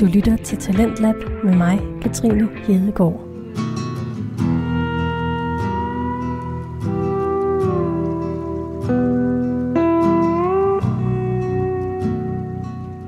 [0.00, 3.20] Du lytter til Talentlab med mig, Katrine Hedegaard.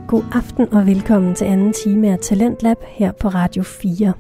[0.08, 4.12] God aften og velkommen til anden time af Talentlab her på Radio 4.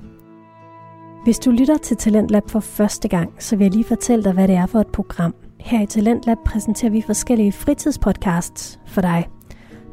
[1.24, 4.48] Hvis du lytter til Talentlab for første gang, så vil jeg lige fortælle dig, hvad
[4.48, 5.34] det er for et program.
[5.60, 9.28] Her i Talentlab præsenterer vi forskellige fritidspodcasts for dig.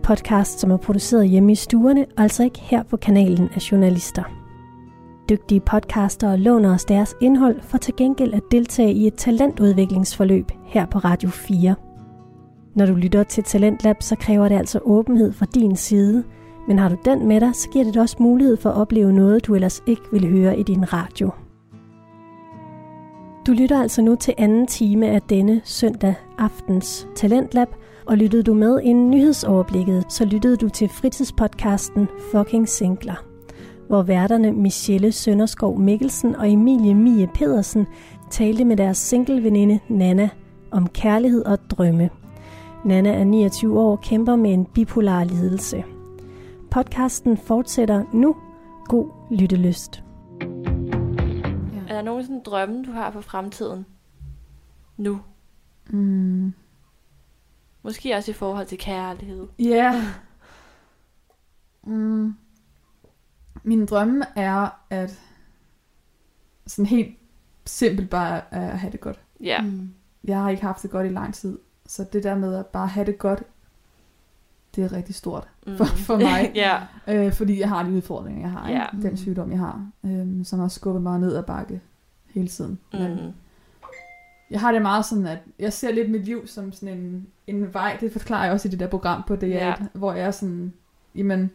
[0.09, 4.23] Podcasts, som er produceret hjemme i stuerne, og altså ikke her på kanalen af journalister.
[5.29, 10.85] Dygtige podcaster låner os deres indhold for til gengæld at deltage i et talentudviklingsforløb her
[10.85, 11.75] på Radio 4.
[12.75, 16.23] Når du lytter til Talentlab, så kræver det altså åbenhed fra din side.
[16.67, 19.13] Men har du den med dig, så giver det dig også mulighed for at opleve
[19.13, 21.31] noget, du ellers ikke ville høre i din radio.
[23.47, 27.67] Du lytter altså nu til anden time af denne søndag aftens Talentlab,
[28.09, 33.25] og lyttede du med inden nyhedsoverblikket, så lyttede du til fritidspodcasten Fucking Singler,
[33.87, 37.87] hvor værterne Michelle Sønderskov Mikkelsen og Emilie Mie Pedersen
[38.29, 40.29] talte med deres singleveninde Nana
[40.71, 42.09] om kærlighed og drømme.
[42.85, 45.83] Nana er 29 år og kæmper med en bipolar lidelse.
[46.71, 48.35] Podcasten fortsætter nu.
[48.85, 50.03] God lyttelyst.
[51.87, 53.85] Er der nogen sådan drømme, du har for fremtiden?
[54.97, 55.19] Nu.
[55.89, 56.53] Mm.
[57.83, 59.47] Måske også i forhold til kærlighed.
[59.59, 59.65] Ja.
[59.93, 60.03] Yeah.
[61.83, 62.35] Mm.
[63.63, 65.19] Min drømme er at
[66.67, 67.17] sådan helt
[67.65, 69.19] simpelt bare at have det godt.
[69.41, 69.61] Ja.
[69.61, 69.93] Mm.
[70.23, 72.87] Jeg har ikke haft det godt i lang tid, så det der med at bare
[72.87, 73.43] have det godt,
[74.75, 75.77] det er rigtig stort Mm.
[75.77, 76.51] for, for mig.
[76.55, 76.79] ja.
[77.07, 78.69] øh, fordi jeg har de udfordringer, jeg har.
[78.69, 79.07] Ikke?
[79.09, 81.81] Den sygdom, jeg har, øh, som har skubbet mig ned ad bakke
[82.33, 82.79] hele tiden.
[82.93, 83.33] Men Mm.
[84.51, 87.73] Jeg har det meget sådan, at jeg ser lidt mit liv som sådan en, en
[87.73, 87.97] vej.
[87.99, 89.73] Det forklarer jeg også i det der program på DR1, Ja.
[89.93, 90.73] hvor jeg er sådan,
[91.15, 91.51] jamen,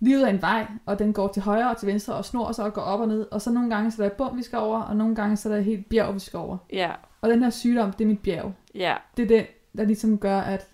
[0.00, 2.64] livet er en vej, og den går til højre og til venstre og snor sig
[2.64, 3.26] og går op og ned.
[3.30, 5.36] Og så nogle gange så er der et bund, vi skal over, og nogle gange
[5.36, 6.56] så er der et helt bjerg, vi skal over.
[6.72, 6.90] Ja.
[7.20, 8.52] Og den her sygdom, det er mit bjerg.
[8.74, 8.94] Ja.
[9.16, 10.68] Det er det, der ligesom gør, at...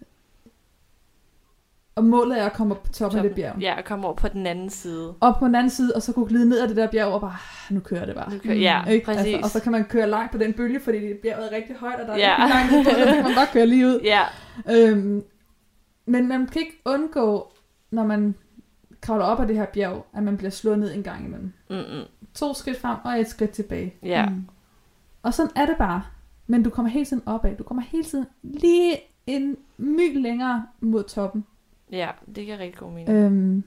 [2.00, 3.58] Og målet er at komme op på toppen af det bjerg.
[3.60, 5.14] Ja, og komme over på den anden side.
[5.20, 7.20] Op på den anden side, og så kunne glide ned ad det der bjerg, og
[7.20, 8.32] bare, "Ah, nu kører det bare.
[8.32, 9.04] Nu kører, ja, Ikke?
[9.04, 9.20] præcis.
[9.34, 11.76] Altså, og så kan man køre langt på den bølge, fordi det bjerget er rigtig
[11.76, 12.34] højt, og der er Ja.
[12.44, 14.00] rigtig langt så kan man bare køre lige ud.
[14.04, 14.22] Ja.
[14.70, 15.22] Øhm,
[16.06, 17.52] men man kan ikke undgå,
[17.90, 18.34] når man
[19.00, 21.52] kravler op ad det her bjerg, at man bliver slået ned en gang imellem.
[21.70, 22.04] Mm-mm.
[22.34, 23.94] To skridt frem og et skridt tilbage.
[24.02, 24.26] Ja.
[24.28, 24.46] Mm.
[25.22, 26.02] Og sådan er det bare.
[26.46, 27.56] Men du kommer hele tiden opad.
[27.56, 28.96] Du kommer hele tiden lige
[29.26, 31.44] en my længere mod toppen.
[31.92, 33.08] Ja, det giver rigtig god mening.
[33.10, 33.64] Øhm,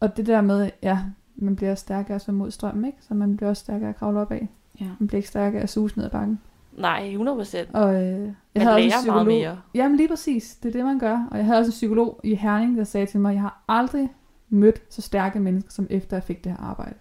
[0.00, 0.98] og det der med, ja,
[1.36, 2.98] man bliver stærkere som mod strømmen, ikke?
[3.00, 4.40] Så man bliver også stærkere at kravle opad.
[4.80, 4.86] Ja.
[4.98, 6.40] Man bliver ikke stærkere at suse ned ad bakken.
[6.72, 7.68] Nej, 100 procent.
[7.74, 9.26] Og øh, jeg Man havde også en lærer meget psykolog.
[9.26, 9.60] mere.
[9.74, 11.28] Jamen lige præcis, det er det man gør.
[11.30, 14.08] Og jeg havde også en psykolog i Herning, der sagde til mig, jeg har aldrig
[14.48, 16.94] mødt så stærke mennesker, som efter jeg fik det her arbejde.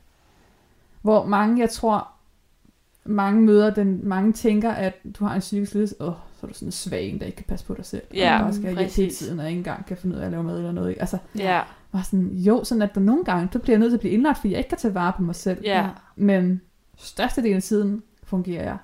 [1.02, 2.08] Hvor mange, jeg tror,
[3.06, 6.54] mange møder den, mange tænker, at du har en psykisk lidelse, åh, så er du
[6.54, 8.04] sådan en svag en, der ikke kan passe på dig selv.
[8.14, 10.32] Ja, og bare skal hjælpe hele tiden, og ikke engang kan finde ud af at
[10.32, 10.90] lave mad eller noget.
[10.90, 11.02] Ikke?
[11.02, 11.62] Altså, Ja.
[11.92, 14.14] var sådan, jo, sådan at der nogle gange, så bliver jeg nødt til at blive
[14.14, 15.62] indlagt, fordi jeg ikke kan tage vare på mig selv.
[15.64, 15.90] Ja.
[16.16, 16.62] Men
[16.98, 18.78] størstedelen af tiden fungerer jeg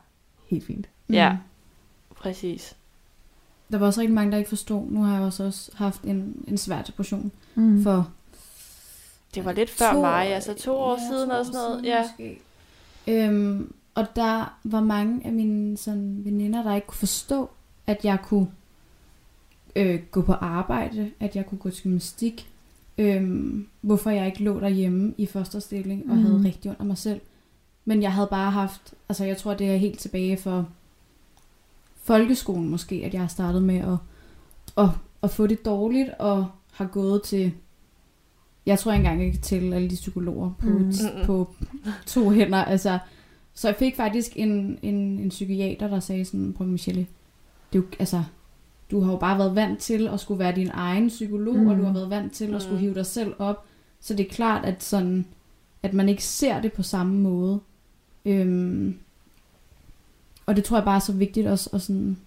[0.47, 0.89] helt fint.
[1.09, 1.31] Ja.
[1.31, 1.37] Mm.
[2.15, 2.75] Præcis.
[3.71, 4.85] Der var også rigtig mange, der ikke forstod.
[4.91, 7.83] Nu har jeg også, også haft en, en svær depression Mm.
[7.83, 8.09] for
[9.35, 11.79] Det var lidt før to- mig, altså to år ja, siden to og sådan noget.
[11.81, 12.01] siden Ja.
[12.01, 12.39] måske.
[13.07, 17.49] Øhm, og der var mange af mine sådan, veninder, der ikke kunne forstå,
[17.87, 18.47] at jeg kunne
[19.75, 22.49] øh, gå på arbejde, at jeg kunne gå til gymnastik,
[22.97, 26.25] øhm, hvorfor jeg ikke lå derhjemme i første stilling og Mhm.
[26.25, 27.21] havde rigtig ondt af mig selv.
[27.85, 30.67] Men jeg havde bare haft, altså jeg tror, det er helt tilbage for
[32.03, 33.97] folkeskolen måske, at jeg har startet med at,
[34.77, 34.89] at,
[35.23, 37.51] at få det dårligt, og har gået til,
[38.65, 40.79] jeg tror ikke engang, jeg kan tælle alle de psykologer på, Mhm.
[40.85, 41.25] mm.
[41.25, 41.49] på
[42.05, 42.57] to hænder.
[42.63, 42.99] Altså,
[43.53, 47.07] så jeg fik faktisk en, en, en psykiater, der sagde sådan, prøv Michelle,
[47.73, 48.23] det er jo, altså,
[48.91, 51.67] du har jo bare været vant til at skulle være din egen psykolog, mm.
[51.67, 52.81] og du har været vant til at skulle Mm.
[52.81, 53.65] hive dig selv op.
[53.99, 55.25] Så det er klart, at sådan,
[55.83, 57.59] at man ikke ser det på samme måde.
[58.25, 58.97] Øhm,
[60.45, 62.17] og det tror jeg bare er så vigtigt også at, sådan,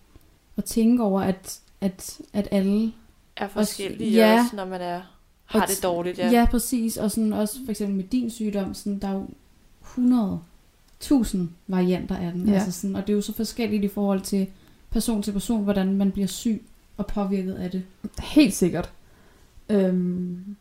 [0.57, 2.93] at tænke over, at, at, at alle
[3.37, 4.41] Er forskellige ja.
[4.41, 5.01] også, når man er,
[5.45, 6.19] har det dårligt.
[6.19, 6.27] Ja.
[6.27, 6.33] Ja.
[6.33, 6.97] ja, præcis.
[6.97, 9.27] Og sådan også for eksempel med din sygdom, sådan, der er jo
[9.83, 10.41] 100
[11.01, 12.49] 1000 varianter af den.
[12.49, 12.55] Ja.
[12.55, 14.47] Altså sådan, og det er jo så forskelligt i forhold til
[14.91, 16.63] person til person, hvordan man bliver syg
[16.97, 17.83] og påvirket af det.
[18.23, 18.93] Helt sikkert.
[19.71, 20.57] Øhm,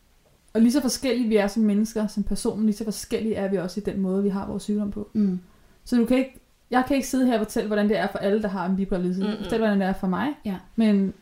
[0.54, 3.58] og lige så forskellige vi er som mennesker, som personer, lige så forskellige er vi
[3.58, 5.10] også i den måde, vi har vores sygdom på.
[5.14, 5.40] Mm.
[5.86, 6.40] Så du kan ikke,
[6.72, 8.76] jeg kan ikke sidde her og fortælle, hvordan det er for alle, der har en
[8.76, 9.22] bipolar lidelse.
[9.24, 9.38] Mm-hmm.
[9.44, 10.28] Fortælle, hvordan det er for mig.
[10.46, 10.56] Ja.
[10.76, 11.14] Men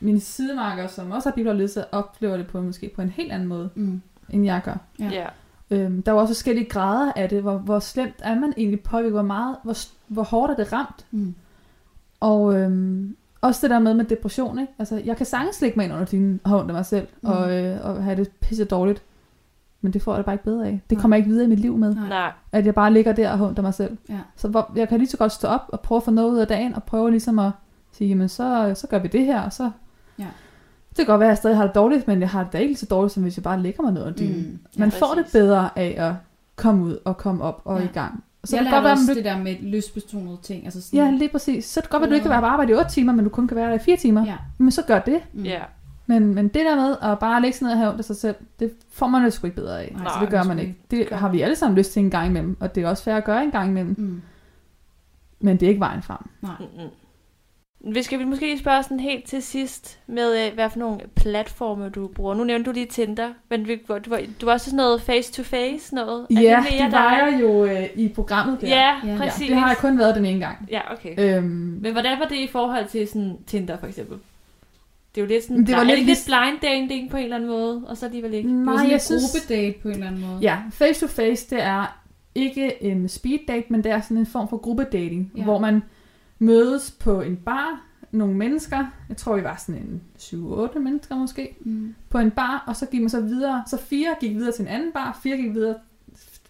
[0.00, 3.48] mine sidemarker, som også har bipolar lidelse, oplever det på måske på en helt anden
[3.48, 4.00] måde, Mm.
[4.30, 4.76] end jeg gør.
[5.00, 5.10] Ja.
[5.12, 5.26] Ja.
[5.72, 7.42] Øhm, der er jo også forskellige grader af det.
[7.42, 9.12] Hvor, hvor slemt er man egentlig påvirket?
[9.12, 9.74] Hvor, meget, hvor,
[10.08, 11.06] hvor hårdt er det ramt?
[11.10, 11.34] Mm.
[12.20, 14.58] Og øhm, også det der med med depression.
[14.58, 14.72] Ikke?
[14.78, 17.28] Altså, jeg kan sagtens lægge mig ind under din hånd af mig selv, Mm.
[17.28, 19.02] og, øh, og have det pisse dårligt.
[19.80, 20.80] Men det får jeg det bare ikke bedre af.
[20.90, 21.00] Det Nej.
[21.02, 21.94] kommer jeg ikke videre i mit liv med.
[21.94, 22.08] Nej.
[22.08, 22.32] Nej.
[22.52, 23.96] At jeg bare ligger der og håndter mig selv.
[24.08, 24.18] Ja.
[24.36, 26.38] Så hvor, jeg kan lige så godt stå op og prøve at få noget ud
[26.38, 27.50] af dagen, og prøve ligesom at
[27.92, 29.70] sige, jamen så, så gør vi det her, og så...
[30.92, 30.96] Ja.
[30.96, 32.58] Det kan godt være, at jeg stadig har det dårligt, men jeg har det da
[32.58, 34.36] ikke så dårligt, som hvis jeg bare ligger mig ned under dynen.
[34.36, 34.58] Mm.
[34.80, 36.12] Man Ja, får det bedre af at
[36.56, 37.84] komme ud og komme op og Ja.
[37.84, 38.24] i gang.
[38.44, 40.64] Så jeg det kan godt være, også man det der med lystbetonede ting.
[40.64, 41.64] Altså sådan, Ja, lige præcis.
[41.64, 43.12] Så det kan godt være, at du ikke kan være på arbejde i 8 timer,
[43.12, 44.26] men du kun kan være der i 4 timer.
[44.26, 44.36] Ja.
[44.58, 45.20] Men så gør det.
[45.32, 45.42] Mm.
[45.42, 45.60] Ja.
[46.06, 48.16] Men, men det der med at bare lægge sig ned og have ondt af sig
[48.16, 49.92] selv, det får man jo sgu ikke bedre af.
[49.94, 50.76] Nej, Nej, så det gør man ikke.
[50.90, 53.14] Det har vi alle sammen lyst til en gang imellem, og det er også fair
[53.14, 53.94] at gøre en gang imellem.
[53.98, 54.22] Mm.
[55.40, 56.18] Men det er ikke vejen frem.
[56.42, 56.52] Nej.
[56.60, 56.88] Mm-mm.
[57.84, 61.00] Vi skal vi måske lige spørge sådan helt til sidst med, øh, hvad for nogle
[61.16, 62.34] platforme du bruger.
[62.34, 65.94] Nu nævnte du lige Tinder, men vi, du, var, du var også sådan noget face-to-face
[65.94, 66.26] noget.
[66.30, 68.68] Er Ja, mere det var jeg jo øh, i programmet der.
[68.68, 69.16] Ja, Ja.
[69.18, 69.46] præcis.
[69.48, 70.68] det har jeg kun været den ene gang.
[70.70, 71.36] Ja, okay.
[71.36, 71.44] Øhm,
[71.82, 74.18] Men hvordan var det i forhold til sådan Tinder for eksempel?
[75.14, 77.16] Det er jo lidt sådan, det var blind, lidt er det lidt blind dating på
[77.16, 78.48] en eller anden måde, og så alligevel ikke.
[78.48, 79.22] Det var nej, sådan jeg en synes...
[79.32, 80.38] gruppedate på en eller anden måde.
[80.42, 81.98] Ja, face to face, det er
[82.34, 85.42] ikke en speed date, men det er sådan en form for gruppedating, ja.
[85.42, 85.82] hvor man
[86.42, 87.80] mødes på en bar,
[88.12, 91.94] nogle mennesker, jeg tror vi var sådan en 7-8 mennesker måske, Mm.
[92.10, 94.68] på en bar, og så gik man så videre, så fire gik videre til en
[94.68, 95.74] anden bar, fire gik videre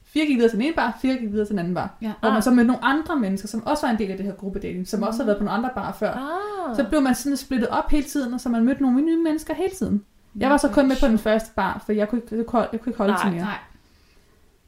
[0.05, 1.95] Fire gik videre til en ene bar, fire gik videre til en anden bar.
[2.03, 2.13] Ja.
[2.21, 2.33] Hvor Ah.
[2.33, 4.89] man så mødte nogle andre mennesker, som også var en del af det her gruppedating,
[4.89, 6.11] som også havde været på nogle andre barer før.
[6.13, 6.77] Ah.
[6.77, 9.55] Så blev man sådan splittet op hele tiden, og så man mødte nogle nye mennesker
[9.55, 10.05] hele tiden.
[10.37, 12.67] Jeg var så kun med på den første bar, for jeg kunne, ikke- jeg kunne,
[12.73, 13.41] jeg kunne ikke holde Nej, til mere.
[13.45, 13.57] Nej.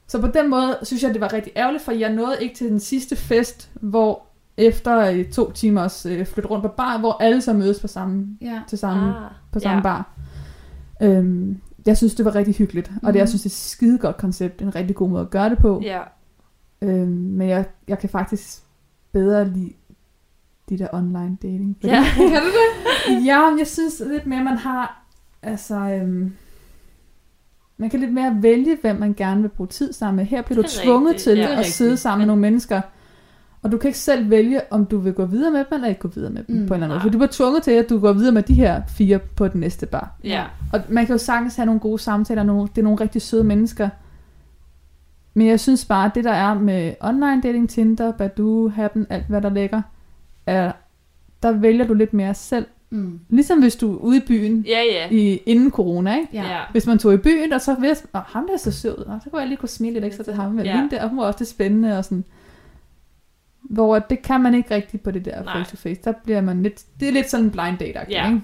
[0.07, 2.69] Så på den måde synes jeg, det var rigtig ærgerligt, for jeg nåede ikke til
[2.71, 4.23] den sidste fest, hvor
[4.57, 8.27] efter øh, to timers øh, flytte rundt på bar, hvor alle så mødes på samme,
[8.41, 8.61] Ja.
[8.69, 9.31] til samme, ah.
[9.53, 9.83] på samme ja.
[9.83, 10.11] bar.
[11.03, 13.29] Øhm, jeg synes, det var rigtig hyggeligt, og det, jeg Mhm.
[13.29, 15.81] synes, det er et skide godt koncept, en rigtig god måde at gøre det på.
[15.85, 16.01] Ja.
[16.83, 18.63] Øhm, men jeg, jeg kan faktisk
[19.13, 19.73] bedre lide
[20.69, 21.77] de der online dating.
[21.85, 22.05] Ja.
[22.17, 23.27] Kan du det?
[23.27, 25.05] ja, jeg synes lidt mere, man har,
[25.43, 26.33] altså, øhm,
[27.77, 30.25] man kan lidt mere vælge, hvem man gerne vil bruge tid sammen med.
[30.25, 31.53] Her bliver du tvunget rigtigt, til ja.
[31.53, 32.01] at er sidde rigtigt.
[32.03, 32.81] sammen med nogle mennesker,
[33.65, 36.01] og du kan ikke selv vælge, om du vil gå videre med dem, eller ikke
[36.01, 37.01] gå videre med dem Mm, på en eller anden måde.
[37.01, 39.61] For du bliver tvunget til, at du går videre med de her fire på den
[39.61, 40.15] næste bar.
[40.25, 40.45] ja.
[40.73, 43.45] Og man kan jo sagtens have nogle gode samtaler, nogle, det er nogle rigtig søde
[43.45, 43.89] mennesker.
[45.35, 49.25] Men jeg synes bare, at det der er med online dating, Tinder, Badoo, Happen, alt
[49.29, 49.83] hvad der ligger,
[50.47, 50.73] er,
[51.43, 52.67] der vælger du lidt mere selv.
[52.91, 53.21] Mm.
[53.29, 55.09] Ligesom hvis du er ude i byen Ja, ja.
[55.11, 56.29] i, inden corona, ikke?
[56.33, 56.59] Ja.
[56.73, 59.21] Hvis man tog i byen, og så vidste, åh, ham der er så sød, og
[59.25, 60.77] så kunne jeg lige kunne smile lidt ekstra til ham, men Ja.
[60.77, 62.25] hende der, og hun var også det spændende, og sådan.
[63.75, 65.55] Hvor det kan man ikke rigtig på det der Nej.
[65.59, 66.01] face to face.
[66.05, 68.29] Der bliver man lidt, det er lidt sådan en blind date Ja.
[68.29, 68.41] ikke?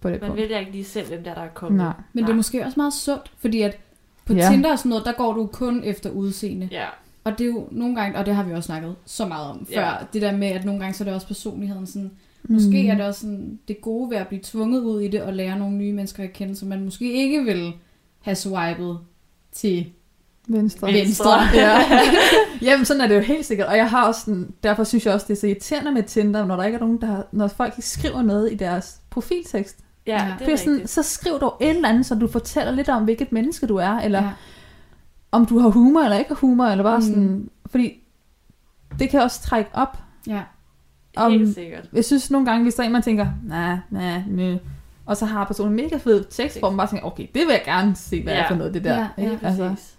[0.00, 0.42] På det Man punkt.
[0.42, 1.78] vælger ikke lige selv, hvem der, der er kommet.
[1.78, 1.92] Nej.
[2.12, 2.30] Men det Nej.
[2.32, 3.76] er måske også meget sundt, fordi at
[4.24, 4.48] på Ja.
[4.50, 6.68] Tinder og sådan noget, der går du kun efter udseende.
[6.72, 6.86] Ja.
[7.24, 9.66] Og det er jo nogle gange, og det har vi også snakket så meget om
[9.74, 9.94] før, Ja.
[10.12, 12.10] det der med, at nogle gange så er det også personligheden sådan,
[12.48, 12.88] måske Mm.
[12.90, 15.58] er det også sådan, det gode ved at blive tvunget ud i det, og lære
[15.58, 17.72] nogle nye mennesker at kende, som man måske ikke vil
[18.20, 18.98] have swipet
[19.52, 19.86] til
[20.52, 20.92] Venstre.
[20.92, 21.40] Venstre.
[21.54, 21.78] Ja.
[22.62, 23.68] Jamen, sådan er det jo helt sikkert.
[23.68, 26.46] Og jeg har også sådan, derfor synes jeg også, det er så irriterende med Tinder,
[26.46, 29.78] når der ikke er nogen, der når folk ikke skriver noget i deres profiltekst.
[30.06, 30.34] Ja, Ja.
[30.46, 30.90] det er sådan, rigtigt.
[30.90, 33.98] så skriv dog et eller andet, så du fortæller lidt om, hvilket menneske du er,
[33.98, 34.24] eller Ja.
[34.24, 34.30] ja.
[35.32, 37.02] om du har humor eller ikke har humor, eller bare Mm.
[37.04, 37.92] sådan, fordi
[38.98, 39.98] det kan også trække op.
[40.26, 40.40] ja.
[41.16, 41.88] om- Helt sikkert.
[41.92, 44.58] Jeg synes nogle gange, hvis der er en, man tænker, nej, nej, nej,
[45.06, 47.50] og så har personen en mega fed tekst, hvor man bare tænker, okay, det vil
[47.50, 48.38] jeg gerne se, hvad ja.
[48.38, 48.44] Ja.
[48.44, 48.98] er for noget, det der.
[48.98, 49.38] Ja, ikke?
[49.42, 49.48] ja.
[49.48, 49.94] Altså, Præcis.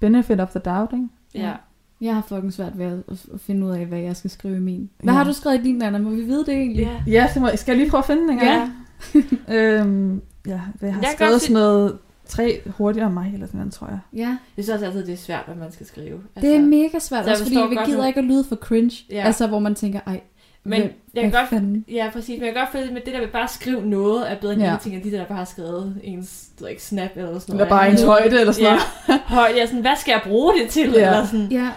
[0.00, 1.08] Benefit of the doubt, ikke?
[1.34, 1.52] Ja.
[2.00, 4.60] Jeg har fucking svært ved at, at finde ud af, hvad jeg skal skrive i
[4.60, 4.90] min.
[5.02, 5.18] Hvad Ja.
[5.18, 5.98] har du skrevet i din, Nana?
[5.98, 6.82] Må vi vide det egentlig?
[7.06, 7.12] Ja.
[7.12, 8.72] Ja, så må, skal jeg lige prøve at finde den en gang?
[9.56, 13.58] øhm, ja, jeg har Jeg skrevet godt sådan noget tre hurtigere end mig, eller sådan
[13.58, 13.98] noget, tror jeg.
[14.12, 14.36] Ja.
[14.56, 16.20] Jeg synes også altid, det er svært, hvad man skal skrive.
[16.36, 19.04] Altså, Det er mega svært, også fordi vi gider ikke at lyde for cringe.
[19.10, 19.22] Ja.
[19.26, 20.20] Altså, hvor man tænker, ej,
[20.64, 21.84] Men hvem- jeg kan hvad godt, fanden?
[21.88, 24.30] ja, præcis, men jeg kan godt føle med det der med bare at skrive noget,
[24.32, 24.70] er bedre end Ja.
[24.70, 24.76] ja.
[24.82, 27.68] ting, end de der, der bare har skrevet ens det ikke, snap eller sådan Eller
[27.68, 27.68] noget.
[27.68, 28.06] bare ens Ja.
[28.06, 29.20] højde, eller sådan Ja, noget.
[29.38, 30.90] højde, ja, sådan, hvad skal jeg bruge det til?
[30.90, 31.06] Ja.
[31.06, 31.48] Eller sådan.
[31.52, 31.70] Ja,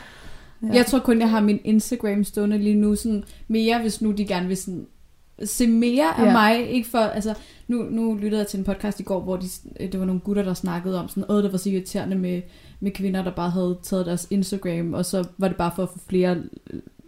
[0.64, 0.68] Ja.
[0.74, 4.26] Jeg tror kun, jeg har min Instagram stående lige nu, sådan mere, hvis nu de
[4.28, 4.88] gerne vil sådan,
[5.44, 6.32] se mere af Ja.
[6.32, 6.70] mig.
[6.70, 7.34] Ikke for, altså,
[7.68, 9.46] nu, nu lyttede jeg til en podcast i går, hvor de,
[9.80, 12.42] det var nogle gutter, der snakkede om sådan, åh, det var så irriterende med,
[12.80, 15.90] med kvinder, der bare havde taget deres Instagram, og så var det bare for at
[15.90, 16.38] få flere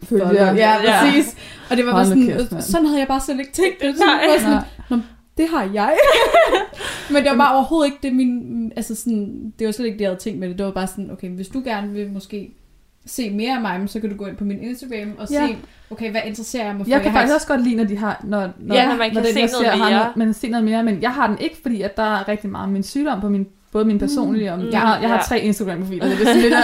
[0.06, 0.34] Følgere.
[0.34, 1.02] Ja, Ja.
[1.04, 1.36] præcis.
[1.72, 3.96] Og det var bare sådan, kæft, sådan havde jeg bare selv ikke tænkt det.
[3.98, 4.28] Sådan, Nej.
[4.34, 5.00] var sådan, Nej.
[5.38, 5.98] det har jeg.
[7.12, 10.02] Men det var bare overhovedet ikke det min, altså sådan, det var slet ikke det,
[10.02, 10.58] jeg havde tænkt med det.
[10.58, 12.52] Det var bare sådan, okay, hvis du gerne vil måske
[13.06, 15.48] se mere af mig, så kan du gå ind på min Instagram og Ja.
[15.48, 15.56] se,
[15.92, 16.90] okay, hvad interesserer jeg mig for?
[16.92, 18.22] Jeg kan har faktisk også godt lide, når de har...
[18.24, 20.00] Når, når, Ja, når man kan den, se jeg noget ser, har mere.
[20.00, 22.50] noget- man se noget mere, men jeg har den ikke, fordi at der er rigtig
[22.50, 24.70] meget af min sygdom på min både min personlige og Mm.
[24.72, 25.22] jeg har, jeg har Ja.
[25.22, 26.62] tre Instagram-profiler, det er sådan lidt, af-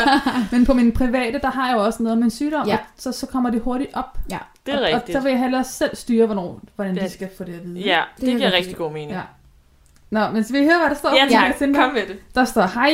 [0.51, 2.73] men på min private, der har jeg jo også noget med min sygdom, Ja.
[2.73, 4.17] og så, så kommer det hurtigt op.
[4.65, 5.15] Det er og, og rigtigt.
[5.15, 7.79] der vil jeg hellere selv styre, hvornår, hvordan Det- de skal få det at vide.
[7.79, 9.11] Ja, det, Det er giver rigtig rigtig god mening.
[9.11, 9.21] Ja.
[10.09, 11.09] Nå, men så vil I høre, hvad der står?
[11.09, 11.57] Ja, på tak.
[11.57, 11.81] Tinder?
[11.81, 12.15] Kom med det.
[12.35, 12.91] Der står hej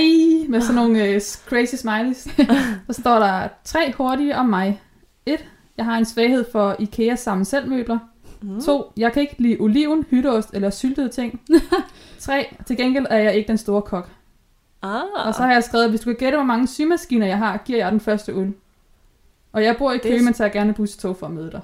[0.49, 2.17] med sådan nogle øh, crazy smileys.
[2.91, 4.81] Så står der tre hurtige om mig.
[5.25, 5.45] 1.
[5.77, 7.99] Jeg har en svaghed for IKEA sammen selv møbler.
[8.41, 8.61] Mm.
[8.61, 8.93] 2.
[8.97, 11.39] Jeg kan ikke lide oliven, hytteost eller syltede ting.
[12.19, 12.55] 3.
[12.67, 14.09] Til gengæld er jeg ikke den store kok.
[14.81, 15.01] Ah.
[15.25, 17.79] Og så har jeg skrevet, hvis du kan gætte, hvor mange symaskiner jeg har, giver
[17.79, 18.53] jeg den første øl.
[19.53, 21.61] Og jeg bor i er Køge, men tager gerne bustog for at møde dig.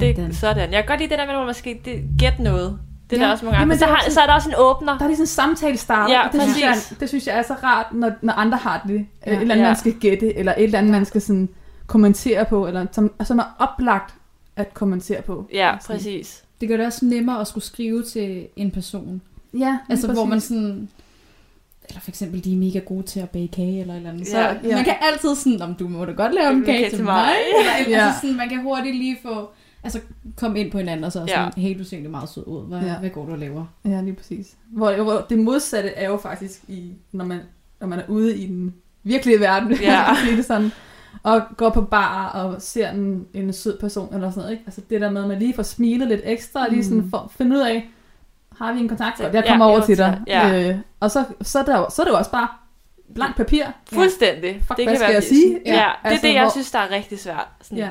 [0.00, 0.72] Det, sådan.
[0.72, 2.78] Jeg kan godt lide det der med, at man måske det, gætte noget.
[3.10, 3.26] Det er Ja.
[3.26, 3.60] der også mange gange.
[3.62, 4.98] Jamen, Men så, er har, også- så er der også en åbner.
[4.98, 6.98] Der er lige sådan en samtale starter, Ja, og det synes, jeg, præcis.
[7.00, 9.06] det synes jeg er så rart, når, når andre har det.
[9.26, 9.36] Ja, Ja.
[9.36, 9.68] et eller andet, Ja.
[9.68, 11.48] man skal gætte, eller et eller andet, man skal sådan
[11.86, 14.14] kommentere på, eller som, som er oplagt
[14.56, 15.48] at kommentere på.
[15.52, 15.96] Ja, Sådan.
[15.96, 16.44] præcis.
[16.60, 19.22] Det gør det også nemmere at skulle skrive til en person.
[19.54, 20.48] Ja, Altså, lige hvor man præcis.
[20.48, 20.88] sådan...
[21.88, 24.26] Eller for eksempel, de er mega gode til at bage kage eller et eller andet.
[24.26, 24.54] Så Ja.
[24.64, 24.74] Ja.
[24.76, 27.28] man kan altid sådan, om du må da godt lave en kage til mig.
[27.58, 28.06] Eller, Ja.
[28.06, 29.50] altså sådan, man kan hurtigt lige få...
[29.84, 30.00] Altså,
[30.36, 32.68] komme ind på hinanden og så er sådan, hey, du ser egentlig meget sød ud.
[32.68, 32.98] Hvad, Ja.
[32.98, 33.64] hvad går du og laver?
[33.84, 34.54] Ja, lige præcis.
[34.70, 37.38] Hvor, hvor det modsatte er jo faktisk, i, når, man,
[37.80, 40.04] når man er ude i den virkelige verden, Ja.
[40.36, 40.70] det sådan,
[41.22, 44.52] og går på bar og ser en, en sød person eller sådan noget.
[44.52, 44.62] Ikke?
[44.66, 47.10] Altså det der med, at man lige får smilet lidt ekstra, og lige sådan Mm.
[47.10, 47.88] får, finde ud af,
[48.58, 49.20] har vi en kontakt?
[49.20, 50.20] Ja, Jeg kommer over jeg til dig.
[50.26, 50.68] Ja.
[50.70, 52.48] Øh, og så, så, er der, så er det jo også bare
[53.14, 53.64] blankt papir.
[53.92, 54.62] Fuldstændig.
[54.66, 55.60] Fuck, det hvad skal jeg virkelig- sige?
[55.66, 57.46] Ja, det er Altså, det, jeg hvor- synes, der er rigtig svært.
[57.62, 57.90] Sådan, Ja.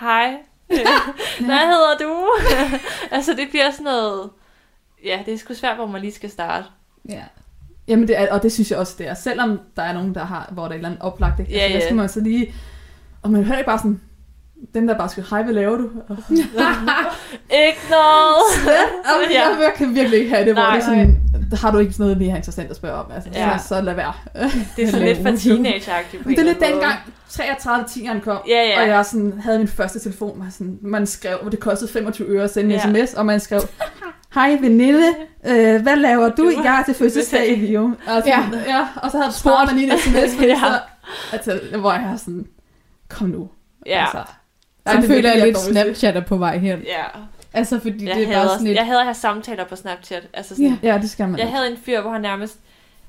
[0.00, 0.34] Hej.
[1.40, 2.28] Hvad hedder du?
[3.16, 4.30] altså, det bliver sådan noget...
[5.04, 6.64] Ja, det er sgu svært, hvor man lige skal starte.
[7.08, 7.22] Ja.
[7.88, 9.14] Jamen, det er, og det synes jeg også, det er.
[9.14, 11.52] Selvom der er nogen, der har, hvor der er et eller andet oplagt, ikke?
[11.52, 11.84] Ja, altså, der ja.
[11.86, 12.54] skal man så lige...
[13.22, 14.00] Og man hører ikke bare sådan,
[14.74, 15.90] den der bare skal, hej, hvad laver du?
[16.08, 16.16] Og,
[17.50, 18.80] Ikke noget.
[19.04, 19.48] og Ja.
[19.48, 20.74] jeg, kan virkelig ikke have det, hvor Nej.
[20.74, 21.20] det er sådan,
[21.52, 23.06] har du ikke noget mere interessant at spørge om?
[23.14, 23.58] Altså, Ja.
[23.58, 24.12] så, så lad være.
[24.76, 28.62] Det er sådan lidt for teenage-agtigt det er en lidt dengang 33 10'eren kom, Ja,
[28.62, 28.82] ja.
[28.82, 32.28] og jeg sådan, havde min første telefon, var sådan, man skrev, og det kostede 25
[32.28, 33.06] øre at sende en Ja.
[33.06, 33.60] sms, og man skrev,
[34.34, 35.08] hej veninde,
[35.46, 36.52] øh, hvad laver du?
[36.64, 37.84] Jeg er til fødselsdag i Rio.
[37.84, 38.76] Og, sådan, ja.
[38.76, 38.86] ja.
[39.02, 40.58] og så havde svaret man lige en sms, Ja.
[40.60, 40.78] så,
[41.32, 42.46] altså, hvor jeg er sådan,
[43.08, 43.48] kom nu.
[43.86, 44.18] Ja, Altså,
[44.86, 45.58] Så Ej, det føler jeg lidt.
[45.58, 46.78] Snapchat er på vej hen.
[46.80, 47.02] ja.
[47.56, 48.74] Altså, fordi Jeg det er bare sådan et...
[48.74, 50.22] jeg hader at have samtaler på Snapchat.
[50.32, 50.92] Altså sådan, Ja.
[50.94, 51.38] Ja, det skal man.
[51.38, 52.58] Jeg havde en fyr, hvor han nærmest...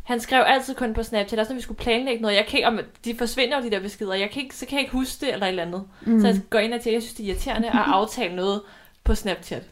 [0.03, 2.35] Han skrev altid kun på Snapchat, også når vi skulle planlægge noget.
[2.35, 4.13] Jeg kan ikke, om, de forsvinder jo, de der beskeder.
[4.13, 5.83] Jeg kan ikke, så kan jeg ikke huske det eller et eller andet.
[6.05, 6.21] Mm.
[6.21, 8.61] Så jeg går ind og tænker, jeg synes, det er irriterende at aftale noget
[9.03, 9.63] på Snapchat.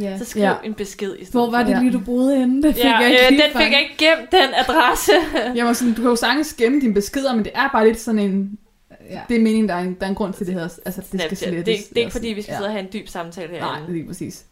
[0.00, 0.18] Ja.
[0.18, 0.48] Så skriv Ja.
[0.50, 0.54] ja.
[0.64, 2.62] en besked i stedet Hvor var det lige, du boede henne?
[2.62, 5.12] Det fik ja, jeg ikke øh, den fik jeg ikke gemt, den adresse.
[5.54, 8.00] Jeg var sådan, du kan jo sagtens gemme dine beskeder, men det er bare lidt
[8.00, 8.58] sådan en...
[9.10, 9.20] Ja.
[9.28, 10.62] Det er meningen, der er en, der er en grund til det her.
[10.62, 11.40] Altså, det skal slettes.
[11.40, 12.56] Det, det er ikke eller fordi, vi skal sådan.
[12.58, 13.60] sidde og have en dyb samtale Ja.
[13.60, 14.44] Nej, lige præcis.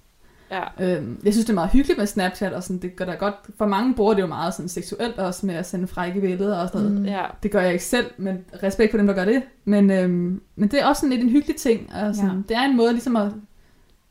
[0.51, 0.63] Ja.
[0.97, 3.35] Øhm, jeg synes, det er meget hyggeligt med Snapchat, og sådan, det gør da godt.
[3.59, 6.69] For mange bruger det jo meget sådan seksuelt, også med at sende frække billeder og
[6.69, 7.01] sådan noget.
[7.01, 7.07] Mm.
[7.07, 7.23] ja.
[7.43, 9.43] Det gør jeg ikke selv, men respekt for dem, der gør det.
[9.65, 11.91] Men, øhm, men det er også sådan lidt en hyggelig ting.
[11.95, 12.37] Og sådan, Ja.
[12.49, 13.29] Det er en måde ligesom at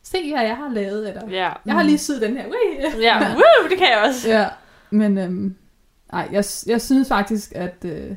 [0.04, 1.08] se, hvad jeg har lavet.
[1.10, 1.50] Eller, Ja.
[1.66, 2.46] Jeg har lige syet den her.
[2.48, 3.02] Ui.
[3.02, 4.30] Ja, woo, det kan jeg også.
[4.30, 4.48] Ja,
[4.90, 5.56] men øhm,
[6.14, 8.12] ej, jeg, jeg synes faktisk, at øh,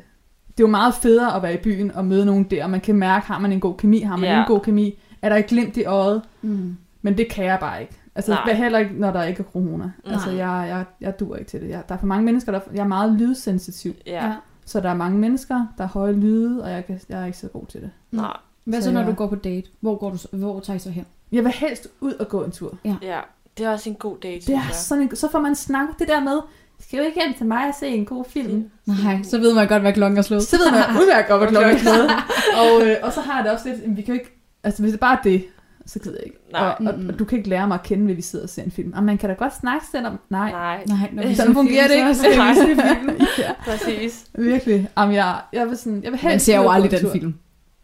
[0.59, 2.81] det er jo meget federe at være i byen og møde nogen der, og man
[2.81, 4.41] kan mærke, har man en god kemi, har man Ja.
[4.41, 6.77] en god kemi, er der et glimt i øjet, Mm.
[7.03, 7.95] men det kan jeg bare ikke.
[8.15, 8.53] Altså, Nej.
[8.55, 9.93] Heller ikke, når der ikke er corona.
[10.07, 10.37] Altså, Nej.
[10.47, 11.69] jeg, jeg, jeg dur ikke til det.
[11.69, 14.33] Jeg, der er for mange mennesker, der, jeg er meget lydsensitiv, Ja.
[14.65, 17.39] så der er mange mennesker, der er høje lyde, og jeg, kan, jeg er ikke
[17.39, 17.91] så god til det.
[18.11, 18.37] Nej.
[18.65, 19.69] Hvad så, Så når jeg- du går på date?
[19.81, 21.05] Hvor, går du, hvor tager I så hen?
[21.33, 22.75] Jeg vil helst ud og gå en tur.
[22.85, 23.21] Ja.
[23.59, 26.09] Det er også en god date, Det er sådan en, så får man snakket det
[26.09, 26.39] der med,
[26.87, 28.65] skal du ikke hjem til mig og se en god film?
[28.87, 30.43] Nej, så ved man godt, hvad klokken er slået.
[30.43, 32.11] Så ved man udmærket godt, hvad klokken er slået.
[32.63, 34.83] og, øh, og så har jeg det også lidt, jamen, vi kan jo ikke, altså
[34.83, 35.45] hvis det bare er det,
[35.87, 36.39] så gider jeg ikke.
[36.53, 36.61] Nej.
[36.63, 38.63] Og, og, og, du kan ikke lære mig at kende, ved vi sidder og ser
[38.63, 38.93] en film.
[38.97, 40.51] Og man kan da godt snakke selvom, nej.
[40.51, 42.39] Nej, Nej, når vi Sådan fungerer det så ikke.
[42.55, 43.11] se film.
[43.39, 44.25] ja, præcis.
[44.39, 44.89] virkelig.
[44.99, 47.13] Jamen, jeg, jeg vil sådan, jeg vil Man helst ser jo aldrig en den tur.
[47.13, 47.35] film.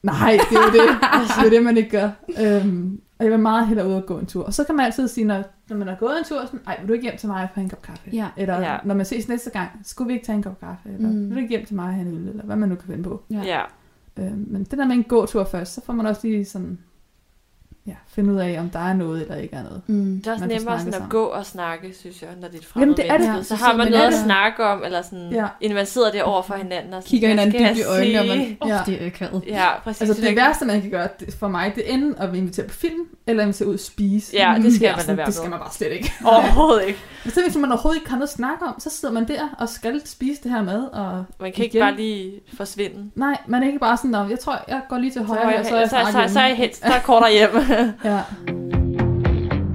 [0.03, 0.99] Nej, det er jo det.
[1.13, 2.09] Altså, det er det, man ikke gør.
[2.41, 4.45] Øhm, og jeg vil meget hellere ud og gå en tur.
[4.45, 6.77] Og så kan man altid sige, når, når man har gået en tur, sådan, ej,
[6.81, 8.11] vil du ikke hjem til mig og have en kop kaffe?
[8.13, 8.29] Ja.
[8.37, 8.77] Eller Ja.
[8.85, 10.89] når man ses næste gang, skulle vi ikke tage en kop kaffe?
[10.89, 11.29] Eller Mm.
[11.29, 12.29] vil du ikke hjem til mig og have en øl?
[12.29, 13.23] Eller hvad man nu kan finde på.
[13.31, 13.43] Ja.
[13.45, 13.61] Ja.
[14.19, 16.79] Øhm, men det der med en gåtur først, så får man også lige sådan
[17.87, 19.83] ja, finde ud af, om der er noget eller ikke er noget.
[19.87, 20.17] Mm.
[20.19, 21.11] Det er også Man nemmere sådan at sammen.
[21.11, 23.27] gå og snakke, synes jeg, når det er et Jamen, det er det.
[23.29, 23.45] menneske.
[23.45, 25.47] Så har man noget at snakke om, eller sådan, Ja.
[25.61, 28.21] inden man sidder der over for hinanden og sådan, Kigger hinanden skal dybt i øjnene,
[28.21, 28.75] og man, Ja.
[28.75, 28.81] ja.
[28.87, 29.43] det er akavet.
[29.47, 30.01] Ja, præcis.
[30.01, 32.35] Altså Så det kan- værste, man kan gøre det- for mig, det er enten at
[32.35, 34.37] invitere på film, eller invitere ud at spise.
[34.37, 36.13] Ja, det skal er man sådan- lade være Det skal man bare slet ikke.
[36.25, 36.99] Overhovedet ikke.
[37.25, 39.43] Men så hvis man overhovedet ikke har noget at snakke om, så sidder man der
[39.59, 40.83] og skal spise det her mad.
[40.93, 43.11] Og Man kan ikke bare lige forsvinde.
[43.15, 45.63] nej, man er ikke bare sådan, "Nå, jeg tror, jeg går lige til højre her,
[45.63, 47.51] så er jeg så, snart så, hjemme." så er jeg helst, der er kortere hjem.
[48.05, 48.21] Ja.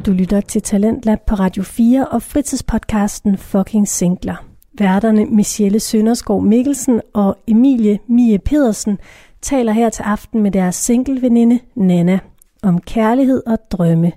[0.05, 4.45] Du lytter til Talentlab på Radio 4 og fritidspodcasten Fucking Singler.
[4.73, 8.97] Værterne Michelle Sønderskov Mikkelsen og Emilie Mie Pedersen
[9.41, 12.19] taler her til aften med deres singleveninde Nana
[12.63, 14.11] om kærlighed og drømme.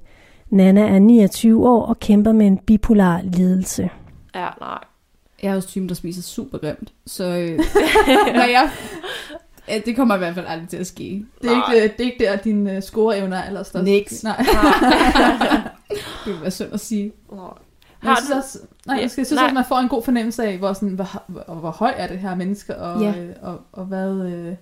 [0.51, 3.91] Nana er 29 år og kæmper med en bipolar lidelse.
[4.35, 4.79] Ja, nej.
[5.43, 6.93] Jeg er også typen, der spiser super grimt.
[7.07, 7.59] Så øh,
[8.39, 8.71] når jeg...
[9.69, 11.25] Ja, det kommer i hvert fald aldrig til at ske.
[11.43, 13.85] Det er, ikke, det er ikke der, dine uh, scoreevner er allerstørst.
[13.85, 14.25] Niks.
[14.25, 14.37] Nej.
[16.25, 17.13] Det vil være synd at sige.
[17.33, 17.41] Nej.
[18.03, 19.37] Men jeg synes også, nej, Ja, jeg synes nej.
[19.37, 22.07] også, at man får en god fornemmelse af, hvor, sådan, hvor, hvor, hvor høj er
[22.07, 23.15] det her menneske, og, Ja.
[23.21, 24.15] øh, og, og hvad...
[24.27, 24.55] Øh,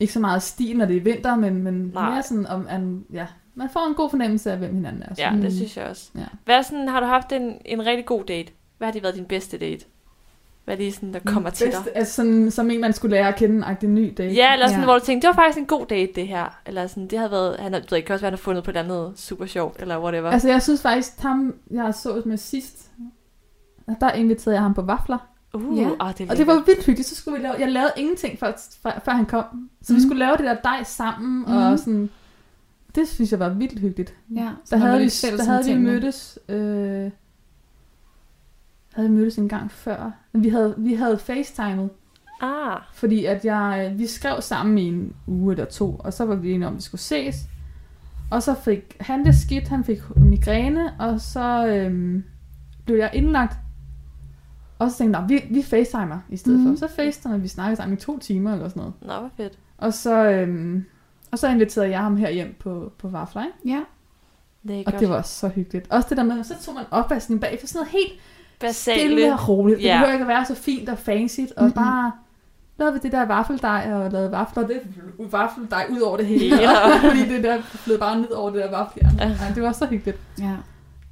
[0.00, 2.10] ikke så meget stil, når det er vinter, men, men Nej.
[2.10, 5.14] mere sådan, om an, ja, man får en god fornemmelse af, hvem hinanden er.
[5.18, 5.40] Ja, Mm.
[5.40, 6.10] det synes jeg også.
[6.16, 6.24] Ja.
[6.44, 8.52] Hvad sådan, har du haft en, en rigtig god date?
[8.78, 9.84] Hvad har det været din bedste date?
[10.64, 11.74] Hvad er det sådan, der kommer til dig?
[11.74, 14.34] Bedste, altså sådan, som en, man skulle lære at kende, agtig ny date.
[14.34, 14.84] Ja, eller sådan, Ja.
[14.86, 16.60] hvor du tænkte, det var faktisk en god date, det her.
[16.66, 18.70] Eller sådan, det havde været, han ved ikke, kan også være, han har fundet på
[18.70, 20.30] et eller andet super sjovt, eller whatever.
[20.30, 22.90] Altså, jeg synes faktisk, ham, jeg så med sidst,
[24.00, 25.18] der inviterede jeg ham på vafler.
[25.54, 25.90] uh, ja.
[26.00, 27.08] åh, det er Og det var vildt hyggeligt.
[27.08, 28.52] Så skulle vi lave, jeg lavede ingenting, før,
[28.82, 29.44] før, før han kom.
[29.82, 29.96] Så mm.
[29.96, 31.56] vi skulle lave det der dej sammen, mm.
[31.56, 32.10] Og sådan...
[32.94, 34.14] Det synes jeg var vildt hyggeligt.
[34.34, 36.38] Ja, Der havde, vi, der havde vi mødtes...
[36.48, 37.10] Øh,
[38.94, 40.10] havde vi mødtes en gang før.
[40.32, 41.90] Men vi havde, vi havde facetimet,
[42.42, 46.34] Ah, fordi at jeg, vi skrev sammen i en uge eller to, og så var
[46.34, 47.36] vi enige om, at vi skulle ses.
[48.30, 52.24] Og så fik han det skidt, han fik migræne, og så øhm,
[52.84, 53.56] blev jeg indlagt.
[54.78, 56.66] Og så tænkte jeg, "Nå, vi, vi facetimer i stedet mm.
[56.66, 56.76] Mhm.
[56.78, 56.86] for.
[56.88, 58.94] Så facetimer vi snakkede sammen i to timer eller sådan noget.
[59.00, 59.58] nå, hvor fedt.
[59.78, 60.84] Og så, øhm,
[61.32, 63.74] og så inviterede jeg ham her hjem på, på ikke?
[63.76, 63.80] Ja,
[64.62, 64.94] Lækkert.
[64.94, 65.90] Og det var så hyggeligt.
[65.90, 68.20] Også det der med, så tog man opvasken bagefter, sådan noget helt
[68.62, 68.98] Basale.
[69.00, 69.78] stille og roligt.
[69.78, 69.94] Det Ja.
[69.94, 71.72] behøver ikke at være så fint og fancy, og Mhm.
[71.72, 72.12] bare
[72.78, 74.80] lavede vi det der vaffeldej, og lavede vafler, det
[75.18, 76.56] vaffeldej ud over det hele.
[76.56, 76.70] Ja.
[77.08, 79.14] Fordi det der flød bare ned over det der vaffeljern.
[79.18, 79.28] Ja.
[79.28, 79.52] Ja.
[79.54, 80.18] det var så hyggeligt.
[80.38, 80.56] ja.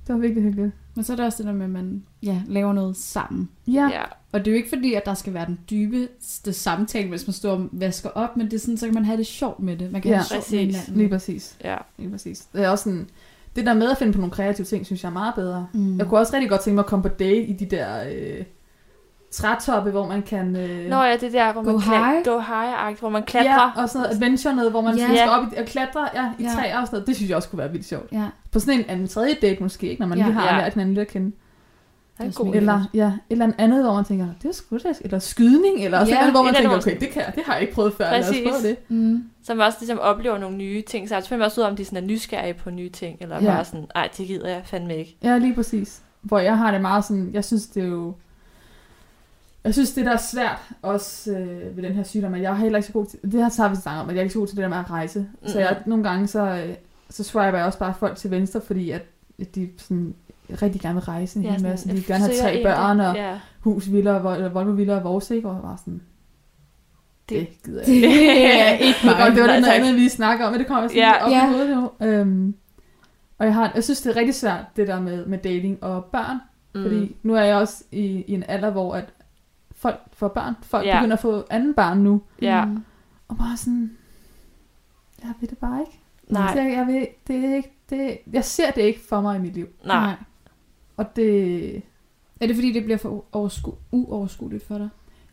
[0.06, 0.72] Det var virkelig hyggeligt.
[0.94, 3.48] Men så er det også det der med, at man ja, laver noget sammen.
[3.66, 4.02] Ja, Ja.
[4.32, 7.34] Og det er jo ikke fordi, at der skal være den dybeste samtale, hvis man
[7.34, 9.76] står og vasker op, men det er sådan, så kan man have det sjovt med
[9.76, 9.92] det.
[9.92, 10.76] Man kan Ja, have det sjovt med præcis.
[10.76, 10.96] hinanden.
[10.96, 11.56] lige præcis.
[11.64, 11.76] ja.
[11.98, 12.38] Lige præcis.
[12.52, 13.08] Det er også sådan,
[13.56, 15.66] det der med at finde på nogle kreative ting, synes jeg er meget bedre.
[15.72, 15.98] Mm.
[15.98, 18.44] Jeg kunne også rigtig godt tænke mig at komme på date i de der øh,
[19.32, 20.56] trætoppe, hvor man kan...
[20.56, 22.24] Øh, Nå ja, det der, hvor Go man high.
[22.24, 23.72] go high hvor man klatrer.
[23.76, 25.06] Ja, og sådan noget adventure noget, hvor man ja.
[25.16, 26.48] skal op i, og klatre ja, i Ja.
[26.48, 26.54] ja.
[26.54, 27.06] træer og sådan noget.
[27.06, 28.12] Det synes jeg også kunne være vildt sjovt.
[28.12, 30.00] Ja, På sådan en anden tredje date måske, ikke?
[30.00, 30.24] når man Ja.
[30.24, 30.30] ja.
[30.30, 30.62] lige har ja.
[30.62, 31.32] lært hinanden lidt at kende.
[32.20, 34.78] Det er en god Eller, ja, et eller andet, hvor man tænker, det er sgu
[34.78, 37.42] da, eller skydning, eller sådan Ja, noget, hvor man tænker, okay, det, kan, jeg- det
[37.46, 38.42] har jeg ikke prøvet før, lad os Præcis.
[38.48, 38.76] prøve det.
[38.90, 39.24] mm.
[39.42, 41.08] Så man også ligesom oplever nogle nye ting.
[41.08, 43.36] Så jeg finder også ud af, om de sådan er nysgerrige på nye ting, eller
[43.42, 43.50] Ja.
[43.54, 45.16] bare sådan, ej, det gider jeg fandme ikke.
[45.22, 46.02] Ja, lige præcis.
[46.22, 48.14] Hvor jeg har det meget sådan, jeg synes det er jo,
[49.64, 52.56] jeg synes det der er svært også øh, ved den her sygdom, at jeg er
[52.56, 54.38] heller ikke så god til, det har vi snakket om, at jeg er ikke så
[54.38, 55.26] god til det der med at rejse.
[55.42, 55.48] Mm.
[55.48, 56.74] Så jeg, nogle gange så, øh,
[57.10, 59.02] så swiper jeg også bare folk til venstre, fordi at,
[59.40, 60.14] at de sådan
[60.62, 61.88] rigtig gerne vil rejse en ja, hel masse.
[61.88, 65.30] De vil gerne have tre ind, børn og Ja, hus, villa, Volvo, villa og vores,
[65.30, 65.48] ikke?
[65.48, 66.02] Og jeg var sådan,
[67.28, 68.08] det, Det- det gider jeg ikke.
[68.08, 69.14] Det er ikke mig.
[69.26, 71.24] Og det var Nej, lidt noget andet, vi snakker om, men det kommer sådan Ja.
[71.24, 71.44] op Ja.
[71.48, 72.06] i hovedet nu.
[72.06, 72.54] Øhm,
[73.38, 76.04] og jeg, har, jeg synes, det er rigtig svært, det der med, med dating og
[76.04, 76.36] børn.
[76.74, 76.82] mm.
[76.82, 79.04] Fordi nu er jeg også i, i en alder, hvor at
[79.72, 80.54] folk får børn.
[80.62, 80.90] Folk Ja.
[80.94, 81.00] ja.
[81.00, 82.22] begynder at få anden barn nu.
[82.42, 82.64] ja.
[82.64, 82.84] Mm.
[83.28, 83.90] Og bare sådan,
[85.22, 85.98] jeg ved det bare ikke.
[86.28, 86.52] Nej.
[86.54, 89.40] Så jeg, jeg, ved, det er ikke, det, jeg ser det ikke for mig i
[89.40, 89.66] mit liv.
[89.86, 90.14] Nej.
[91.00, 91.76] Og det,
[92.40, 94.88] Er det fordi, det bliver for oversku- uoverskueligt for dig?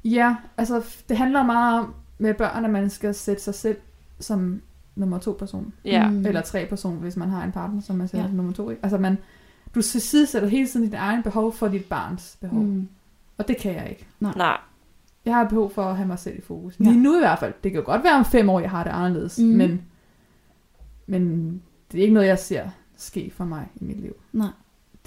[0.06, 3.78] ja, altså det handler meget om med børn, at man skal sætte sig selv
[4.20, 4.62] som
[4.96, 5.74] nummer to person.
[5.86, 6.10] Ja.
[6.10, 6.26] Mm.
[6.26, 8.30] Eller tre person, hvis man har en partner, som man sætter Ja.
[8.30, 8.70] som nummer to.
[8.70, 8.80] Ikke?
[8.84, 9.18] Altså man,
[9.76, 12.60] du tilsidesætter hele tiden dit egen behov for dit barns behov.
[12.60, 12.88] Mm.
[13.38, 14.08] Og det kan jeg ikke.
[14.20, 14.58] Nej.
[15.26, 16.80] Jeg har behov for at have mig selv i fokus.
[16.80, 16.84] Ja.
[16.84, 17.54] Lige nu i hvert fald.
[17.64, 19.40] Det kan jo godt være om fem år, jeg har det anderledes.
[19.40, 19.46] Mm.
[19.46, 19.82] Men,
[21.08, 21.52] men
[21.92, 24.14] det er ikke noget, jeg ser ske for mig i mit liv.
[24.34, 24.48] Nej.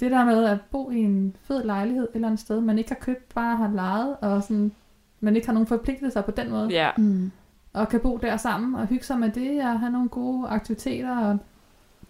[0.01, 2.89] Det der med at bo i en fed lejlighed et eller andet sted, man ikke
[2.89, 4.71] har købt, bare har lejet, og sådan,
[5.19, 6.89] man ikke har nogen forpligtelser på den måde, Ja.
[6.97, 7.31] Mm.
[7.73, 11.17] og kan bo der sammen og hygge sig med det, og have nogle gode aktiviteter,
[11.17, 11.37] og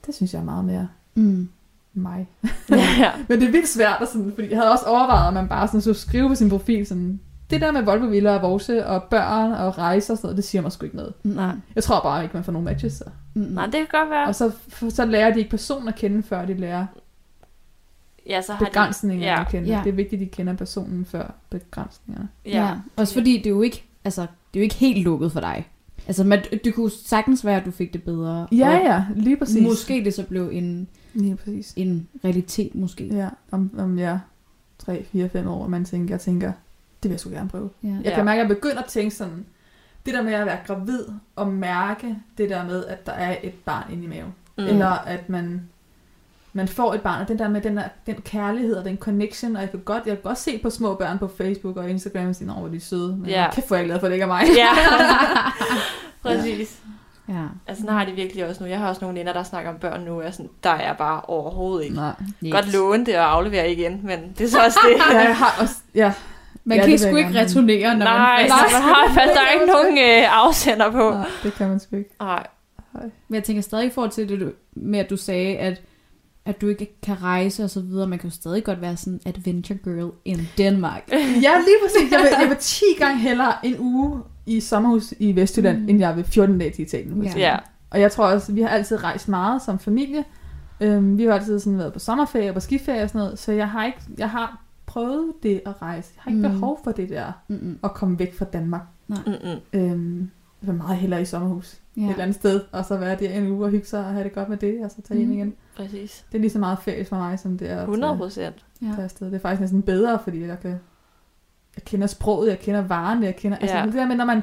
[0.06, 1.50] det synes jeg er meget mere Mm.
[1.94, 2.28] mig.
[2.70, 3.12] ja.
[3.30, 5.68] Men det er vildt svært, og sådan, fordi jeg havde også overvejet, at man bare
[5.68, 9.52] sådan, så skrive på sin profil, sådan, det der med Volvo og Vorse og børn
[9.52, 11.14] og rejser og sådan noget, det siger mig sgu ikke noget.
[11.24, 11.56] Nej.
[11.76, 12.94] Jeg tror bare ikke, man får nogen matches.
[12.94, 13.04] Så.
[13.36, 14.28] Nej, det kan godt være.
[14.28, 14.52] Og så,
[14.90, 16.86] så lærer de ikke personen at kende, før de lærer
[18.30, 19.42] Ja, så har begrænsningerne ja.
[19.42, 19.70] at kende.
[19.70, 19.82] Ja.
[19.84, 22.30] Det er vigtigt, at de kender personen før begrænsningerne.
[22.46, 22.50] de...
[22.50, 22.64] Ja.
[22.68, 22.76] ja.
[22.96, 25.68] Også fordi det er jo ikke, altså, det er jo ikke helt lukket for dig.
[26.08, 28.48] Altså, man, det kunne sagtens være, at du fik det bedre.
[28.52, 29.64] Ja, ja, lige præcis.
[29.64, 31.74] Måske det så blev en, Lige præcis.
[31.76, 33.06] en realitet, måske.
[33.16, 34.20] Ja, om, om jeg
[34.80, 36.48] 3, 4, 5 år, man tænker, jeg tænker,
[37.04, 37.70] det vil jeg sgu gerne prøve.
[37.84, 37.88] Ja.
[37.88, 38.16] Jeg Ja.
[38.16, 39.46] kan mærke, at jeg begynder at tænke sådan,
[40.06, 41.04] det der med at være gravid
[41.36, 44.34] og mærke det der med, at der er et barn inde i maven.
[44.58, 44.64] Mm.
[44.64, 45.62] Eller at man,
[46.54, 49.56] man får et barn, og den der med den, der, den kærlighed og den connection,
[49.56, 52.28] og jeg kan godt, jeg kan godt se på små børn på Facebook og Instagram,
[52.30, 53.42] og sige, hvor de er søde, men Ja.
[53.42, 53.62] ja.
[53.68, 54.44] hvor er jeg glad for, at det ikke er mig.
[54.56, 54.70] Ja,
[56.24, 56.80] præcis.
[57.30, 57.34] ja.
[57.68, 58.70] Altså, sådan har de virkelig også nu.
[58.70, 60.70] Jeg har også nogle venner, der snakker om børn nu, og jeg er sådan, der
[60.70, 61.96] er jeg bare overhovedet ikke.
[61.96, 62.14] Nej.
[62.46, 62.52] Yes.
[62.54, 65.02] Godt låne det og aflevere igen, men det er så også det.
[65.14, 66.14] Ja, jeg har også, ja,
[66.64, 68.50] Man Ja, kan det sgu ikke returnere, når Nej, man...
[68.50, 71.10] så man har, fast, der er ikke nogen øh, afsender på.
[71.12, 72.10] nej, det kan man sgu ikke.
[72.20, 72.48] Nej.
[73.28, 75.82] Men jeg tænker stadig i forhold til det du, med, at du sagde, at,
[76.56, 78.08] at du ikke kan rejse og så videre.
[78.08, 81.02] Man kan jo stadig godt være sådan adventure girl in Denmark.
[81.46, 82.12] Ja, lige præcis.
[82.12, 85.90] Jeg vil, jeg vil 10 gange hellere en uge i sommerhus i Vestjylland, Mm.
[85.90, 87.24] end jeg vil 14 dage til Italien.
[87.24, 87.32] Ja.
[87.38, 87.58] Ja.
[87.90, 90.24] Og jeg tror også, vi har altid rejst meget som familie.
[90.82, 93.52] Øhm, vi har altid sådan været på sommerferie og på skiferie og sådan noget, så
[93.52, 96.10] jeg har ikke, jeg har prøvet det at rejse.
[96.16, 96.54] Jeg har ikke Mm.
[96.54, 97.78] behov for det der Mm-mm.
[97.84, 98.82] at komme væk fra Danmark.
[99.08, 99.60] Mm-mm.
[99.74, 100.30] Øhm,
[100.62, 102.02] vil meget hellere i sommerhus ja.
[102.02, 104.24] Et eller andet sted, og så være der en uge og hygge sig og have
[104.24, 105.36] det godt med det, og så tage hjem Mm.
[105.36, 105.54] igen.
[105.76, 106.26] Præcis.
[106.32, 108.66] Det er lige så meget ferie for mig, som det er at 100 tage, procent.
[108.82, 109.04] Ja.
[109.04, 109.28] afsted.
[109.28, 110.80] Det er faktisk næsten bedre, fordi jeg kan
[111.76, 113.58] jeg kender sproget, jeg kender varen, jeg kender...
[113.58, 113.86] Altså Ja.
[113.86, 114.42] det der med, når man,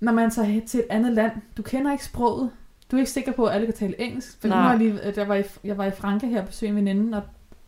[0.00, 2.50] når man tager til et andet land, du kender ikke sproget,
[2.90, 4.40] du er ikke sikker på, at alle kan tale engelsk.
[4.40, 6.46] For nu har jeg, lige, at jeg, var i, jeg var i Frankrig her og
[6.46, 7.22] besøgte en veninde, og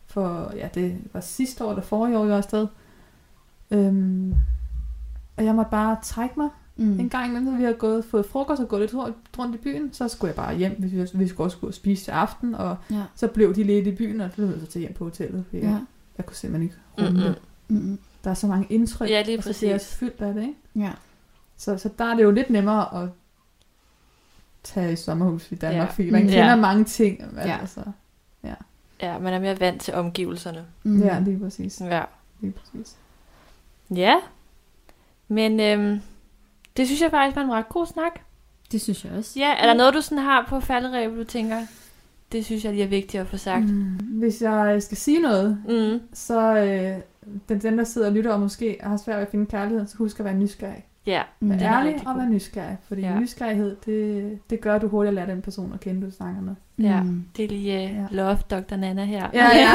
[0.06, 2.66] for, ja, det var sidste år eller forrige år, jeg var afsted.
[3.70, 4.34] Øhm,
[5.36, 6.48] og jeg måtte bare trække mig
[6.82, 7.00] Mm.
[7.00, 8.94] en gang imellem, når vi havde gået, fået frokost og gået lidt
[9.38, 11.74] rundt, i byen, så skulle jeg bare hjem, hvis vi, vi skulle også gå og
[11.74, 13.02] spise til aften, og Ja.
[13.14, 15.44] så blev de lidt i byen, og så blev jeg så til hjem på hotellet,
[15.46, 15.68] fordi Ja.
[15.68, 15.80] jeg,
[16.16, 17.98] jeg kunne simpelthen ikke rumme det.
[18.24, 19.94] Der er så mange indtryk, Ja, lige og så jeg præcis.
[19.96, 20.54] fyldt af det, ikke?
[20.76, 20.92] Ja.
[21.56, 23.08] Så, så der er det jo lidt nemmere at
[24.62, 25.82] tage i sommerhus i Danmark, Ja.
[25.84, 25.90] ja.
[25.90, 26.28] fordi man Mm.
[26.28, 26.56] kender Ja.
[26.56, 27.24] mange ting.
[27.24, 27.58] Hvad Ja.
[27.60, 27.80] Altså.
[29.02, 30.64] Ja, man er mere vant til omgivelserne.
[30.82, 31.00] Mm.
[31.02, 31.80] Ja, lige præcis.
[31.80, 32.02] Ja.
[32.40, 32.96] Lige præcis.
[33.94, 34.14] Ja.
[35.28, 36.00] Men øhm,
[36.76, 38.12] det synes jeg faktisk var en ret god snak.
[38.72, 39.32] Det synes jeg også.
[39.40, 41.56] Ja, er der noget, du sådan har på falderæbet, du tænker,
[42.32, 43.64] det synes jeg lige er vigtigt at få sagt?
[43.64, 43.84] Mm.
[44.02, 46.00] Hvis jeg skal sige noget, Mm.
[46.14, 46.96] så øh,
[47.48, 49.96] den, den, der sidder og lytter og måske har svært ved at finde kærligheden, så
[49.96, 50.84] husk at være nysgerrig.
[51.06, 51.50] Ja, Mm.
[51.50, 53.18] Vær ærlig og vær nysgerrig, fordi Ja.
[53.18, 56.54] nysgerrighed, det, det gør, at du hurtigt lærer den person at kende, du snakker med.
[56.78, 57.02] Ja.
[57.02, 57.24] Mm.
[57.36, 58.22] det er lige uh, Ja.
[58.22, 58.76] love Dr.
[58.76, 59.26] Nana her.
[59.32, 59.68] Ja, ja.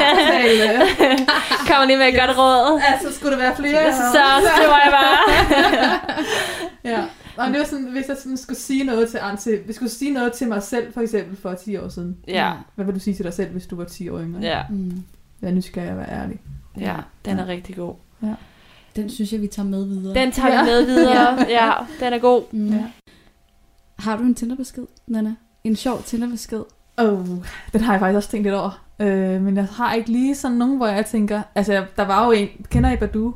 [1.69, 2.81] Kommer lige med et godt råd.
[2.87, 3.93] altså, skulle der være flere?
[3.93, 4.19] Så
[4.55, 5.17] skriver jeg bare.
[7.37, 7.43] ja.
[7.47, 9.89] Og det var sådan, hvis jeg sådan skulle sige noget til, til, hvis jeg skulle
[9.91, 12.17] sige noget til mig selv, for eksempel for 10 år siden.
[12.27, 14.41] Ja, Hvad vil du sige til dig selv, hvis du var 10 år yngre?
[14.41, 15.03] ja, Mm.
[15.41, 16.39] Vær nysgerrig og vær ærlig.
[16.79, 16.95] ja,
[17.25, 17.95] den er rigtig god.
[18.95, 20.13] Den synes jeg, vi tager med videre.
[20.15, 20.61] Den tager Ja.
[20.63, 21.39] vi med videre.
[21.59, 22.43] Ja, den er god.
[22.53, 22.67] Mm.
[22.69, 22.83] Ja.
[23.99, 25.35] Har du en Tinder-besked, Nana?
[25.63, 26.61] En sjov Tinder-besked?
[26.97, 27.27] Oh,
[27.73, 28.85] den har jeg faktisk også tænkt lidt over.
[28.99, 31.41] Øh, men jeg har ikke lige sådan nogen, hvor jeg tænker...
[31.55, 32.47] Altså, der var jo en...
[32.69, 33.33] Kender I Badu?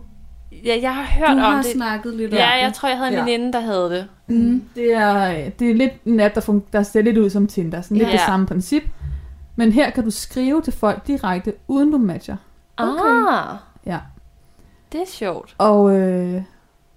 [0.65, 1.71] Ja, jeg har hørt du om har det.
[1.71, 2.61] snakket lidt om Ja, det.
[2.63, 3.23] jeg tror, jeg havde en Ja.
[3.23, 4.07] veninde, der havde det.
[4.27, 4.63] Mm.
[4.75, 7.81] Det er, det er lidt en app, der, fun- der ser lidt ud som Tinder.
[7.81, 8.13] Sådan lidt Ja.
[8.13, 8.83] det samme princip.
[9.55, 12.35] Men her kan du skrive til folk direkte, uden du matcher.
[12.77, 13.27] Okay.
[13.29, 13.97] Ah, Ja.
[14.91, 15.55] det er sjovt.
[15.57, 16.41] Og, øh,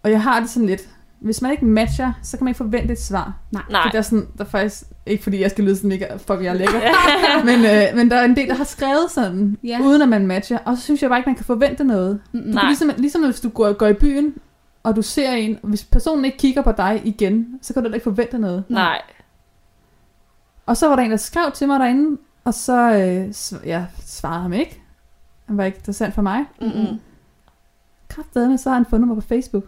[0.03, 0.81] og jeg har det sådan lidt...
[1.25, 3.33] Hvis man ikke matcher, så kan man ikke forvente et svar.
[3.53, 3.63] Nej.
[3.93, 4.83] Der er sådan, der er faktisk...
[5.07, 6.17] Ikke fordi jeg skal lyde sådan mega...
[6.17, 6.81] Fuck, jeg er lækker.
[7.49, 9.81] men, øh, men der er en del, der har skrevet sådan, Ja.
[9.83, 10.59] uden at man matcher.
[10.65, 12.21] Og så synes jeg bare ikke, man kan forvente noget.
[12.33, 14.35] Du kan Ligesom, ligesom hvis du går, går i byen,
[14.83, 17.87] og du ser en, og hvis personen ikke kigger på dig igen, så kan du
[17.87, 18.65] heller ikke forvente noget.
[18.69, 19.01] Nej.
[20.67, 23.35] Og så var der en, der skrev til mig derinde, og så øh,
[23.69, 24.81] jeg svarede ham ikke.
[25.47, 26.45] Han var ikke interessant for mig.
[26.61, 27.01] Mm-mm.
[28.09, 29.65] Kraftedeme, så har han fundet mig på Facebook.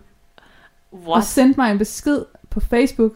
[0.92, 1.24] Og What?
[1.24, 3.12] sendte mig en besked på Facebook,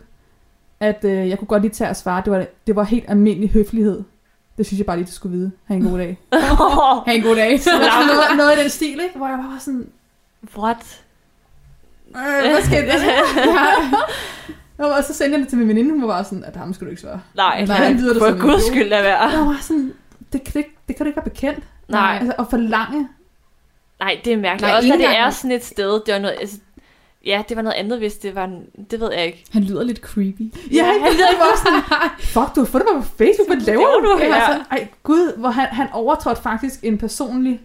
[0.80, 2.22] at øh, jeg kunne godt lige tage og svare.
[2.24, 4.02] Det var, det var helt almindelig høflighed.
[4.58, 5.50] Det synes jeg bare lige, du skulle vide.
[5.64, 6.18] Ha' en god dag.
[7.06, 7.60] Ha' en god dag.
[7.60, 9.16] Så det noget, noget i den stil, ikke?
[9.16, 9.88] Hvor jeg bare var sådan,
[10.58, 11.00] What?
[12.16, 12.94] øh, hvad skete der?
[14.78, 14.84] Ja.
[14.84, 16.86] Og så sendte jeg det til min veninde, hun var bare sådan, at ham skulle
[16.86, 17.20] du ikke svare.
[17.34, 19.18] Nej, Nej, han lyder som for guds skyld lad være.
[19.20, 19.92] Og jeg var sådan,
[20.32, 21.64] det kan, det, det kan du ikke være bekendt.
[21.88, 23.08] Nej, Altså, at forlange.
[24.00, 24.62] nej, det er mærkeligt.
[24.68, 26.56] Nej, Også når ikke det er sådan et sted, det var noget, altså,
[27.26, 29.44] ja, det var noget andet, hvis det var, en, det ved jeg ikke.
[29.52, 30.52] Han lyder lidt creepy.
[30.72, 34.00] Ja, han lyder bare sådan, fuck, du har fundet mig på Facebook, hvad laver laver
[34.00, 34.12] du?
[34.12, 34.18] du?
[34.20, 34.26] Ja.
[34.26, 34.34] Ja.
[34.34, 37.60] Altså, ej, gud, hvor han, han overtrådte faktisk en personlig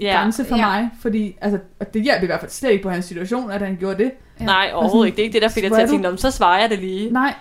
[0.00, 0.16] Ja.
[0.20, 0.66] grænse for Ja.
[0.66, 1.58] mig, fordi altså,
[1.94, 4.12] det hjalp i hvert fald slet ikke på hans situation, at han gjorde det.
[4.40, 4.44] Ja.
[4.44, 5.16] Nej, overhovedet ikke.
[5.16, 6.70] Det er ikke det, der fik dig til at tænke, "Nå, men så svarer jeg
[6.70, 7.10] det lige.
[7.10, 7.34] Nej,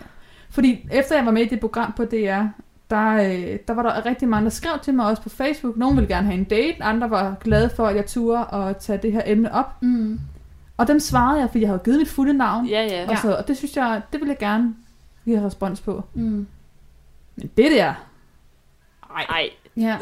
[0.49, 2.41] fordi efter jeg var med i det program på DR,
[2.89, 5.77] der, øh, der var der rigtig mange, der skrev til mig også på Facebook.
[5.77, 8.99] Nogle ville gerne have en date, andre var glade for, at jeg turde at tage
[9.01, 9.81] det her emne op.
[9.81, 10.19] Mm.
[10.77, 12.65] Og dem svarede jeg, fordi jeg havde givet mit fulde navn.
[12.67, 13.09] Ja, ja.
[13.09, 14.75] Og, så, og det synes jeg, det ville jeg gerne
[15.25, 16.03] give respons på.
[16.13, 16.47] Mm.
[17.35, 17.93] Men det der,
[19.29, 19.97] Nej, Ja.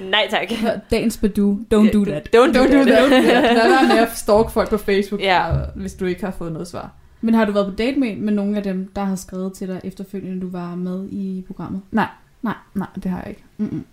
[0.10, 0.48] nej tak.
[0.90, 2.28] Dagens Badu, don't do that.
[2.36, 3.10] Don't do don't do that.
[3.10, 3.22] that.
[3.56, 5.52] Lad være med at stalke folk på Facebook, Ja.
[5.76, 6.90] hvis du ikke har fået noget svar.
[7.20, 9.68] Men har du været på date med, med nogle af dem, der har skrevet til
[9.68, 11.82] dig efterfølgende, du var med i programmet?
[11.90, 12.06] Nej.
[12.42, 12.54] Nej.
[12.74, 13.44] Nej, det har jeg ikke.
[13.56, 13.84] Mm-mm.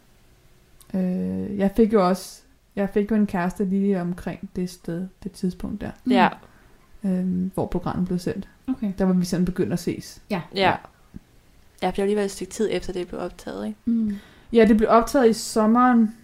[0.99, 2.41] Øh, jeg fik jo også
[2.77, 6.29] jeg fik jo en kæreste lige omkring det sted, det tidspunkt der, Ja,
[7.03, 8.47] øh, hvor programmet blev sendt.
[8.67, 8.91] Okay.
[8.97, 10.21] Der var vi sådan begyndt at ses.
[10.29, 10.41] Ja.
[10.55, 10.73] ja.
[11.81, 13.79] Ja, det var lige været et stykke tid efter, det blev optaget, ikke?
[13.85, 14.15] Mm.
[14.53, 16.15] Ja, det blev optaget i sommeren.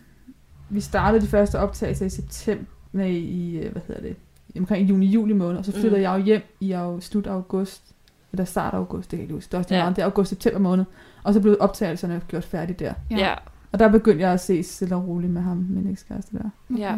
[0.70, 4.16] Vi startede de første optagelser i september, nej, i, øh, hvad hedder det,
[4.60, 5.98] omkring juni-juli måned, og så flyttede Mm.
[5.98, 6.04] mm.
[6.04, 7.84] jeg jo hjem i slut august,
[8.32, 9.84] eller start af august, det kan jeg ikke huske, det er også det, Ja.
[9.84, 9.90] ja.
[9.90, 10.86] det er august-september måned,
[11.24, 12.94] og så blev optagelserne gjort færdige der.
[13.12, 13.34] Ja.
[13.74, 16.50] Og der begyndte jeg at ses stille og roligt med ham, min ekskæreste der.
[16.72, 16.80] Okay.
[16.82, 16.98] Ja.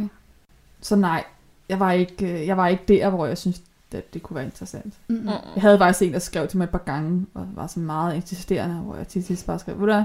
[0.81, 1.23] Så nej,
[1.69, 3.61] jeg var ikke, øh, jeg var ikke der, hvor jeg synes,
[3.91, 4.93] at det kunne være interessant.
[5.07, 5.21] Mm-mm.
[5.21, 5.27] Mm.
[5.27, 8.15] Jeg havde faktisk en, der skrev til mig et par gange, og var så meget
[8.15, 10.03] insisterende, hvor jeg til sidst bare skrev, ved du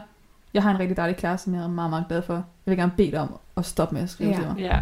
[0.54, 2.34] jeg har en rigtig dejlig kæreste, som jeg er meget, meget glad for.
[2.34, 4.36] Jeg vil gerne bede dig om at stoppe med at skrive Ja.
[4.36, 4.56] til mig.
[4.58, 4.80] Ja.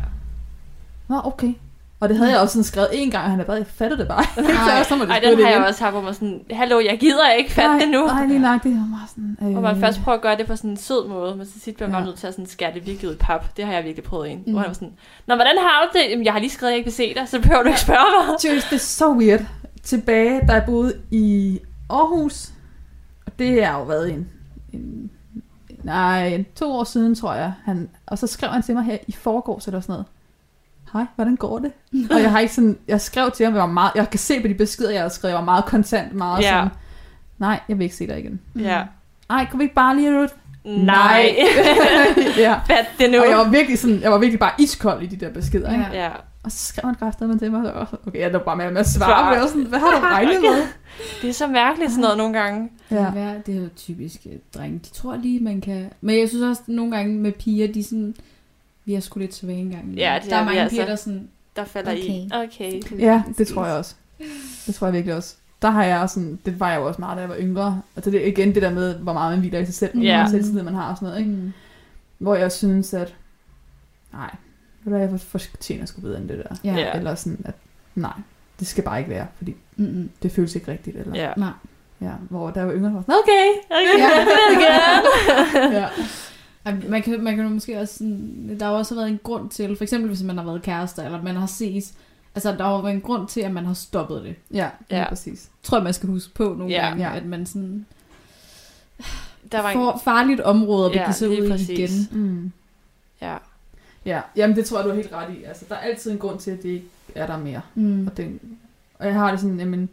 [1.08, 1.54] Nå, okay.
[2.00, 4.00] Og det havde jeg også sådan skrevet en gang, og han havde bare, jeg fattede
[4.00, 4.24] det bare.
[4.38, 4.52] ikke.
[4.82, 6.98] så så må det Ej, den har jeg også haft, hvor man sådan, hallo, jeg
[7.00, 8.06] gider ikke fatte nej, det nu.
[8.06, 9.38] Nej, lige nok, det var meget sådan...
[9.42, 11.60] Øh, Hvor man først prøver at gøre det på sådan en sød måde, men til
[11.60, 12.06] sidst bliver man Ja.
[12.06, 13.56] nødt til at sådan skære det virkelig ud i pap.
[13.56, 14.38] Det har jeg virkelig prøvet en.
[14.38, 14.44] Mm.
[14.46, 14.52] Mm.
[14.52, 14.92] Hvor han var sådan,
[15.26, 16.10] Nå, hvordan har du det?
[16.10, 17.80] Jamen, jeg har lige skrevet, at jeg ikke vil se dig, så behøver du ikke
[17.80, 18.36] spørge mig.
[18.40, 19.40] Seriøst, det er så weird.
[19.82, 21.58] Tilbage, da jeg boede i
[21.90, 22.48] Aarhus,
[23.26, 24.28] og det er jo været en,
[24.72, 25.10] en
[25.82, 27.52] nej, to år siden, tror jeg.
[27.64, 30.06] Han, og så skrev han til mig her i forgårs eller sådan noget.
[30.92, 31.72] Hej, hvordan går det?
[32.10, 34.40] og jeg har ikke sådan, jeg skrev til ham, jeg var meget, jeg kan se
[34.40, 36.48] på de beskeder, jeg har skrevet, jeg var meget kontant, meget Ja.
[36.50, 36.68] sådan,
[37.38, 38.40] nej, jeg vil ikke se dig igen.
[38.58, 38.82] Ja.
[39.30, 40.28] Ej, kunne vi ikke bare lige ud?
[40.64, 41.36] Nej.
[42.38, 42.54] ja.
[42.66, 43.18] Fat det nu.
[43.20, 45.84] Og jeg var virkelig sådan, jeg var virkelig bare iskold i de der beskeder, ikke?
[45.92, 46.10] Ja.
[46.44, 48.80] Og så skrev han kraftigt til mig, og så, okay, jeg er bare med, med
[48.80, 49.32] at svare, Svar.
[49.32, 50.62] jeg var sådan, hvad har du regnet med?
[51.22, 52.70] Det er så mærkeligt sådan noget nogle gange.
[52.90, 53.06] Ja.
[53.46, 54.78] Det er jo typisk øh, drenge.
[54.78, 55.90] De tror lige, man kan...
[56.00, 58.14] Men jeg synes også, at nogle gange med piger, de sådan...
[58.88, 59.94] Vi er sgu lidt svage engang.
[59.94, 60.74] Ja, det der er er mange altså.
[60.74, 61.28] piger, der er sådan...
[61.56, 62.28] Der falder i.
[62.32, 62.82] Okay.
[62.98, 63.94] Ja, det tror jeg også.
[64.66, 65.34] Det tror jeg virkelig også.
[65.62, 67.82] Der har jeg også sådan, det var jeg jo også meget, da jeg var yngre.
[67.96, 70.02] Altså det er igen det der med, hvor meget man hviler i sig selv, hvor
[70.04, 70.16] Ja.
[70.16, 71.30] meget selvtillid man har og sådan noget, ikke?
[71.30, 71.52] Mm.
[72.18, 73.14] Hvor jeg synes, at
[74.12, 74.30] nej,
[74.84, 76.56] du hvad, jeg fortjener sgu bedre end det der.
[76.64, 76.74] Ja.
[76.76, 76.92] Ja.
[76.98, 77.54] Eller sådan, at
[77.94, 78.12] nej,
[78.58, 80.10] det skal bare ikke være, fordi Mm-mm.
[80.22, 80.96] det føles ikke rigtigt.
[80.96, 81.32] Eller, Ja.
[81.36, 81.50] Nej.
[82.00, 82.12] ja.
[82.30, 83.48] Hvor der var yngre, var sådan, okay.
[83.70, 84.24] Okay, Ja.
[84.24, 85.78] vil gerne.
[85.80, 85.88] ja.
[86.64, 89.76] Man kan, man kan jo måske også sådan, der har også været en grund til,
[89.76, 91.94] for eksempel hvis man har været kærester, eller man har ses,
[92.34, 94.34] altså der har jo været en grund til, at man har stoppet det.
[94.52, 95.08] ja, ja, Ja.
[95.08, 95.48] præcis.
[95.62, 96.86] Tror jeg, man skal huske på nogle Ja.
[96.88, 97.16] gange, Ja.
[97.16, 97.86] at man sådan
[99.52, 99.74] Der var en...
[99.74, 101.68] får farligt område at Ja, begive sig lige ud præcis.
[101.78, 102.08] igen.
[102.12, 102.52] Mm.
[103.22, 103.36] Ja.
[104.04, 105.42] Ja, jamen det tror jeg, du har helt ret i.
[105.44, 107.60] Altså, der er altid en grund til, at det ikke er der mere.
[107.74, 108.06] Mm.
[108.06, 108.38] Og, det,
[108.98, 109.88] og jeg har det sådan, jamen,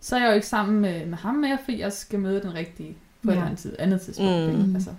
[0.00, 2.54] så er jeg jo ikke sammen med, med ham mere, fordi jeg skal møde den
[2.54, 3.32] rigtige på ja.
[3.32, 3.40] et Ja.
[3.40, 4.58] eller andet, tid, andet tidspunkt.
[4.58, 4.68] Mm.
[4.68, 4.74] Mm.
[4.74, 4.90] Altså,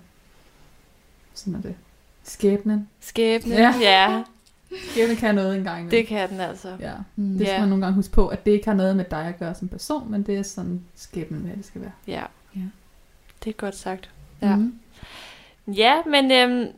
[1.34, 1.74] sådan er det.
[2.24, 2.88] Skæbnen.
[3.00, 3.54] Skæbne.
[3.54, 3.74] Ja.
[3.80, 4.22] ja.
[4.90, 5.90] Skæbnen kan noget engang.
[5.90, 6.76] Det kan den altså.
[6.80, 6.92] Ja.
[7.16, 7.28] Mm.
[7.38, 7.60] Det skal Ja.
[7.60, 9.68] man nogle gange huske på, at det ikke har noget med dig at gøre som
[9.68, 11.92] person, men det er sådan skæbnen, hvad det skal være.
[12.06, 12.22] Ja.
[12.56, 12.60] Ja.
[13.44, 14.10] Det er godt sagt.
[14.42, 14.56] Ja.
[14.56, 14.74] Mm.
[15.66, 16.68] Ja, men øhm,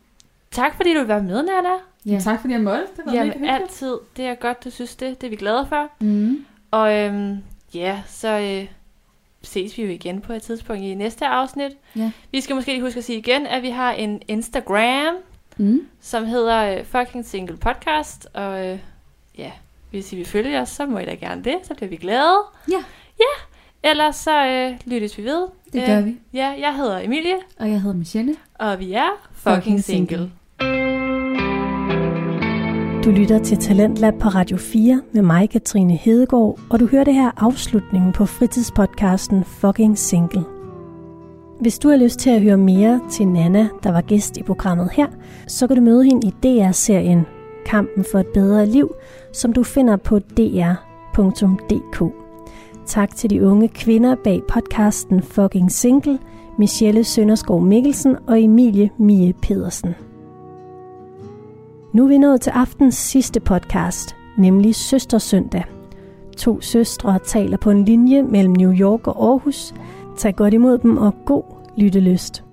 [0.51, 1.75] tak fordi du vil være med, Nana.
[2.07, 2.21] Ja.
[2.21, 2.85] Tak fordi jeg måtte.
[2.97, 3.63] Det var Jamen, mega hyggeligt.
[3.63, 3.99] altid.
[4.17, 5.21] Det er godt, du synes det.
[5.21, 5.89] Det er vi glade for.
[6.01, 6.45] Mm.
[6.71, 7.39] Og øhm,
[7.75, 8.69] ja, så øh,
[9.45, 11.73] ses vi jo igen på et tidspunkt i næste afsnit.
[11.97, 12.11] Ja.
[12.33, 15.15] Vi skal måske lige huske at sige igen, at vi har en Instagram,
[15.57, 15.87] Mm.
[16.01, 18.27] som hedder øh, Fucking Single Podcast.
[18.35, 18.79] Og øh,
[19.39, 19.51] ja,
[19.91, 21.55] hvis I vil følge os, så må I da gerne det.
[21.63, 22.37] Så bliver vi glade.
[22.71, 22.85] Ja.
[23.21, 23.91] Ja.
[23.91, 25.47] Ellers så øh, lyttes vi ved.
[25.73, 26.17] Det gør vi.
[26.33, 28.37] Ja, jeg hedder Emilie, Og jeg hedder Michelle.
[28.55, 30.31] og vi er Fucking, Fucking Single.
[30.61, 30.94] Single.
[33.05, 37.15] Du lytter til Talentlab på Radio 4 med mig, Katrine Hedegaard, og du hører det
[37.15, 40.45] her afslutningen på fritidspodcasten Fucking Single.
[41.61, 44.91] Hvis du har lyst til at høre mere til Nana, der var gæst i programmet
[44.93, 45.07] her,
[45.47, 47.27] så kan du møde hende i DR-serien
[47.67, 48.95] Kampen for et bedre liv,
[49.33, 52.03] som du finder på dr.dk.
[52.87, 56.19] Tak til de unge kvinder bag podcasten Fucking Single,
[56.59, 59.95] Michelle Sønderskov Mikkelsen og Emilie Mie Pedersen.
[61.95, 65.65] Nu er vi nået til aftens sidste podcast, nemlig Søstersøndag.
[66.37, 69.75] To søstre taler på en linje mellem New York og Aarhus.
[70.19, 71.43] Tag godt imod dem og god
[71.77, 72.45] lyttelyst.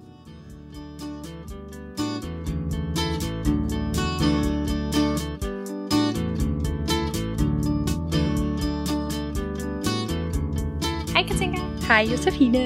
[11.13, 11.61] Hej Katinka.
[11.87, 12.59] Hej Josefine.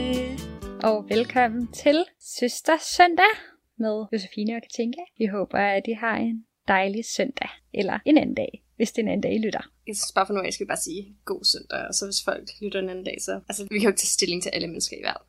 [0.83, 3.33] Og velkommen til Søstersøndag
[3.77, 5.01] med Josefine og Katinka.
[5.17, 9.03] Vi håber, at I har en dejlig søndag, eller en anden dag, hvis det er
[9.03, 9.61] en anden dag, I lytter.
[9.87, 12.23] Jeg synes bare for nu af, skal vi bare sige god søndag, og så hvis
[12.25, 13.39] folk lytter en anden dag, så...
[13.49, 15.27] Altså, vi kan jo ikke tage stilling til alle mennesker i verden.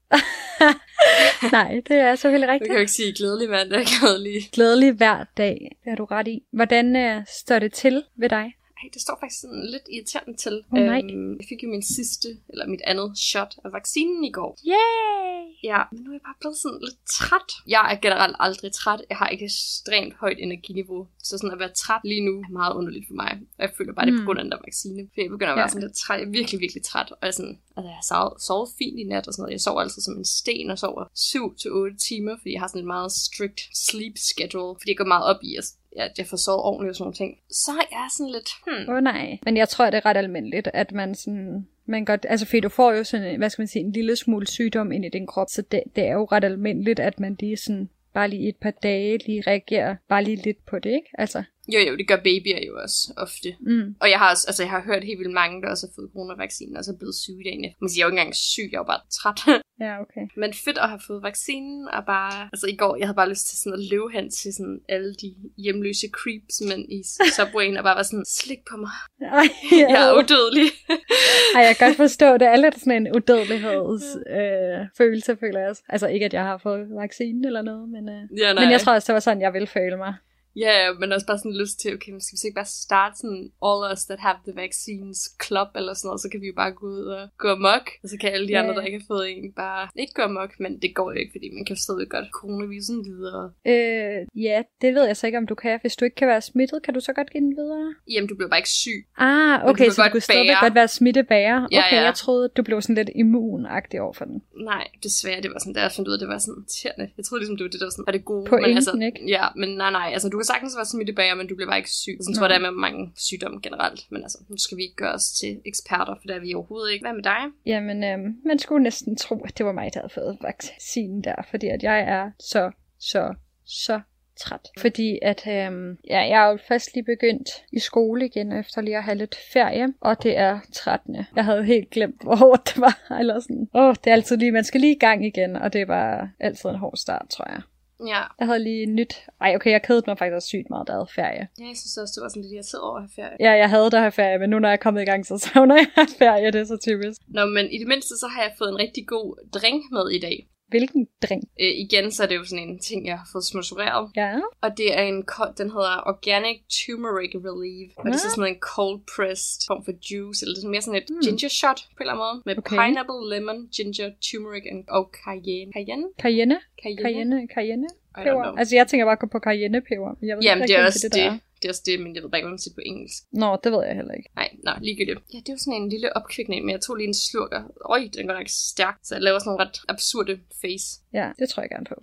[1.58, 2.68] Nej, det er selvfølgelig Vi rigtigt.
[2.68, 4.42] kan jo ikke sige glædelig mandag, glædelig...
[4.52, 6.42] Glædelig hver dag, det har du ret i.
[6.52, 8.52] Hvordan øh, står det til ved dig?
[8.94, 10.54] Det står faktisk sådan lidt irriterende til.
[10.72, 11.00] Åh, nej.
[11.12, 14.58] Øhm, jeg fik jo min sidste, eller mit andet shot af vaccinen i går.
[14.66, 15.42] Yay!
[15.70, 17.50] Ja, men nu er jeg bare blevet sådan lidt træt.
[17.76, 19.00] Jeg er generelt aldrig træt.
[19.10, 21.00] Jeg har et ekstremt højt energiniveau.
[21.28, 23.32] Så sådan at være træt lige nu er meget underligt for mig.
[23.58, 24.22] Og jeg føler bare, det er Mm.
[24.22, 25.00] på grund af den der vaccine.
[25.14, 25.74] For jeg begynder at være Ja.
[25.74, 26.18] sådan lidt træt.
[26.20, 27.08] Jeg er virkelig, virkelig træt.
[27.20, 29.52] Og jeg, sådan, altså, jeg har sovet, sovet fint i nat og sådan noget.
[29.56, 32.68] Jeg sover altid som en sten og sover 7 til 8 timer, fordi jeg har
[32.68, 34.74] sådan et meget strict sleep schedule.
[34.80, 35.64] Fordi jeg går meget op i, at
[35.98, 37.38] at jeg får sovet ordentligt og sådan nogle ting.
[37.50, 39.38] Så jeg er sådan lidt, hmm, Åh oh, nej.
[39.42, 41.66] Men jeg tror, det er ret almindeligt, at man sådan...
[41.88, 44.46] Man godt, altså fordi du får jo sådan, hvad skal man sige, en lille smule
[44.46, 47.56] sygdom ind i din krop, så det, det er jo ret almindeligt, at man lige
[47.56, 51.08] sådan, bare lige et par dage lige reagerer bare lige lidt på det, ikke?
[51.18, 51.42] Altså,
[51.74, 53.48] jo jo, det gør babyer jo også ofte.
[53.60, 53.94] mm.
[54.00, 56.10] Og jeg har, også, altså, jeg har hørt helt vildt mange, der også har fået
[56.12, 57.78] coronavaccinen, og så er blevet syge dagen efter.
[57.80, 59.40] Man siger, jeg er jo ikke engang syg, jeg er bare træt.
[59.80, 60.24] Ja, okay.
[60.36, 62.48] Men fedt at have fået vaccinen, og bare...
[62.52, 65.14] Altså i går, jeg havde bare lyst til sådan at løbe hen til sådan alle
[65.14, 67.02] de hjemløse creeps, men i
[67.36, 68.90] Subwayen, og bare være sådan, slik på mig.
[69.20, 69.48] Ej,
[69.92, 70.68] Jeg er udødelig.
[71.56, 74.06] Ej, jeg kan godt forstå, det er lidt sådan en udødeligheds
[74.38, 75.82] øh, følelse, føler jeg også.
[75.88, 78.64] Altså ikke, at jeg har fået vaccinen eller noget, men, øh, ja, nej.
[78.64, 80.14] men jeg tror også, det var sådan, jeg ville føle mig.
[80.62, 83.14] Ja, ja, men også bare sådan lyst til, okay, skal vi så ikke bare starte
[83.20, 86.56] sådan, all us that have the vaccines club, eller sådan noget, så kan vi jo
[86.62, 88.98] bare gå ud og gå amok, og så kan alle de Ja, andre, der ikke
[88.98, 91.76] har fået en, bare ikke gå amok, men det går jo ikke, fordi man kan
[91.76, 93.44] stadig godt coronavirusen videre.
[93.72, 95.78] Øh, ja, det ved jeg så ikke, om du kan.
[95.80, 97.94] Hvis du ikke kan være smittet, kan du så godt give den videre?
[98.12, 98.98] Jamen, du bliver bare ikke syg.
[99.16, 101.64] Ah, du okay, kan så du kunne stadig godt være smittebærer.
[101.64, 102.02] Okay, ja.
[102.02, 104.42] jeg troede, du blev sådan lidt immunagtig over for den.
[104.70, 107.06] Nej, desværre, det var sådan, da jeg fandt ud af, det var sådan irriterende.
[107.16, 108.44] Jeg troede ligesom, det var det, der var sådan, var det gode.
[108.50, 109.20] Pointen, men altså, ikke?
[109.36, 112.16] Ja, men nej, nej, altså du sagtens være smittebærer, men du bliver bare ikke syg.
[112.20, 114.00] Sådan tror jeg, det er med mange sygdomme generelt.
[114.12, 116.92] Men altså, nu skal vi ikke gøre os til eksperter, for det er vi overhovedet
[116.92, 117.04] ikke.
[117.04, 117.42] Hvad med dig?
[117.66, 121.34] Jamen, øhm, man skulle næsten tro, at det var mig, der havde fået vaccinen der,
[121.50, 124.00] fordi at jeg er så, så, så
[124.36, 124.68] træt.
[124.78, 128.96] Fordi at øhm, ja, jeg er jo først lige begyndt i skole igen, efter lige
[128.96, 131.16] at have lidt ferie, og det er 13.
[131.36, 132.98] Jeg havde helt glemt, hvor hårdt det var.
[133.20, 135.86] Eller sådan, åh, det er altid lige, man skal lige i gang igen, og det
[135.86, 137.60] bare altid en hård start, tror jeg.
[138.00, 138.22] Ja.
[138.40, 139.14] Jeg havde lige nyt...
[139.40, 141.48] Ej, okay, jeg kedede mig faktisk også sygt meget, da jeg havde ferie.
[141.60, 143.36] ja, jeg synes også, det var sådan lidt irriteret over at have ferie.
[143.40, 145.38] Ja, jeg havde der have ferie, men nu når jeg er kommet i gang, så
[145.46, 147.20] savner jeg ferie, det er så typisk.
[147.28, 150.20] Nå, men i det mindste, så har jeg fået en rigtig god drink med i
[150.20, 150.48] dag.
[150.68, 151.44] Hvilken drink?
[151.60, 154.10] Øh, igen, så er det jo sådan en ting, jeg har fået sponsoreret.
[154.16, 154.32] Ja.
[154.64, 155.18] Og det er en,
[155.60, 157.90] den hedder Organic Turmeric Relief.
[157.98, 158.34] Og det er så Nå.
[158.36, 161.20] sådan en cold pressed form for juice, eller det er mere sådan et Mm.
[161.26, 162.36] ginger shot på en eller anden måde.
[162.48, 162.76] Med Okay.
[162.82, 165.72] pineapple, lemon, ginger, turmeric and, og cayenne.
[165.76, 166.06] Cayenne?
[166.22, 166.56] Cayenne?
[166.82, 167.38] Cayenne?
[167.54, 167.88] Cayenne?
[168.16, 168.58] Cayenne?
[168.60, 170.10] Altså, jeg tænker bare på cayennepeber.
[170.28, 171.14] Jeg ved Jamen, ikke det er også det.
[171.18, 172.80] der Det, det er også det, men jeg ved bare ikke, hvordan man siger det
[172.80, 173.22] på engelsk.
[173.32, 174.30] Nå, det ved jeg heller ikke.
[174.36, 175.18] Nej, nå, ligegyldigt.
[175.32, 177.62] Ja, det er jo sådan en lille opkvikning, men jeg tog lige en slurk, og
[177.94, 181.00] øj, den går nok stærkt, så jeg laver sådan nogle ret absurde face.
[181.12, 181.94] Ja, det tror jeg gerne på.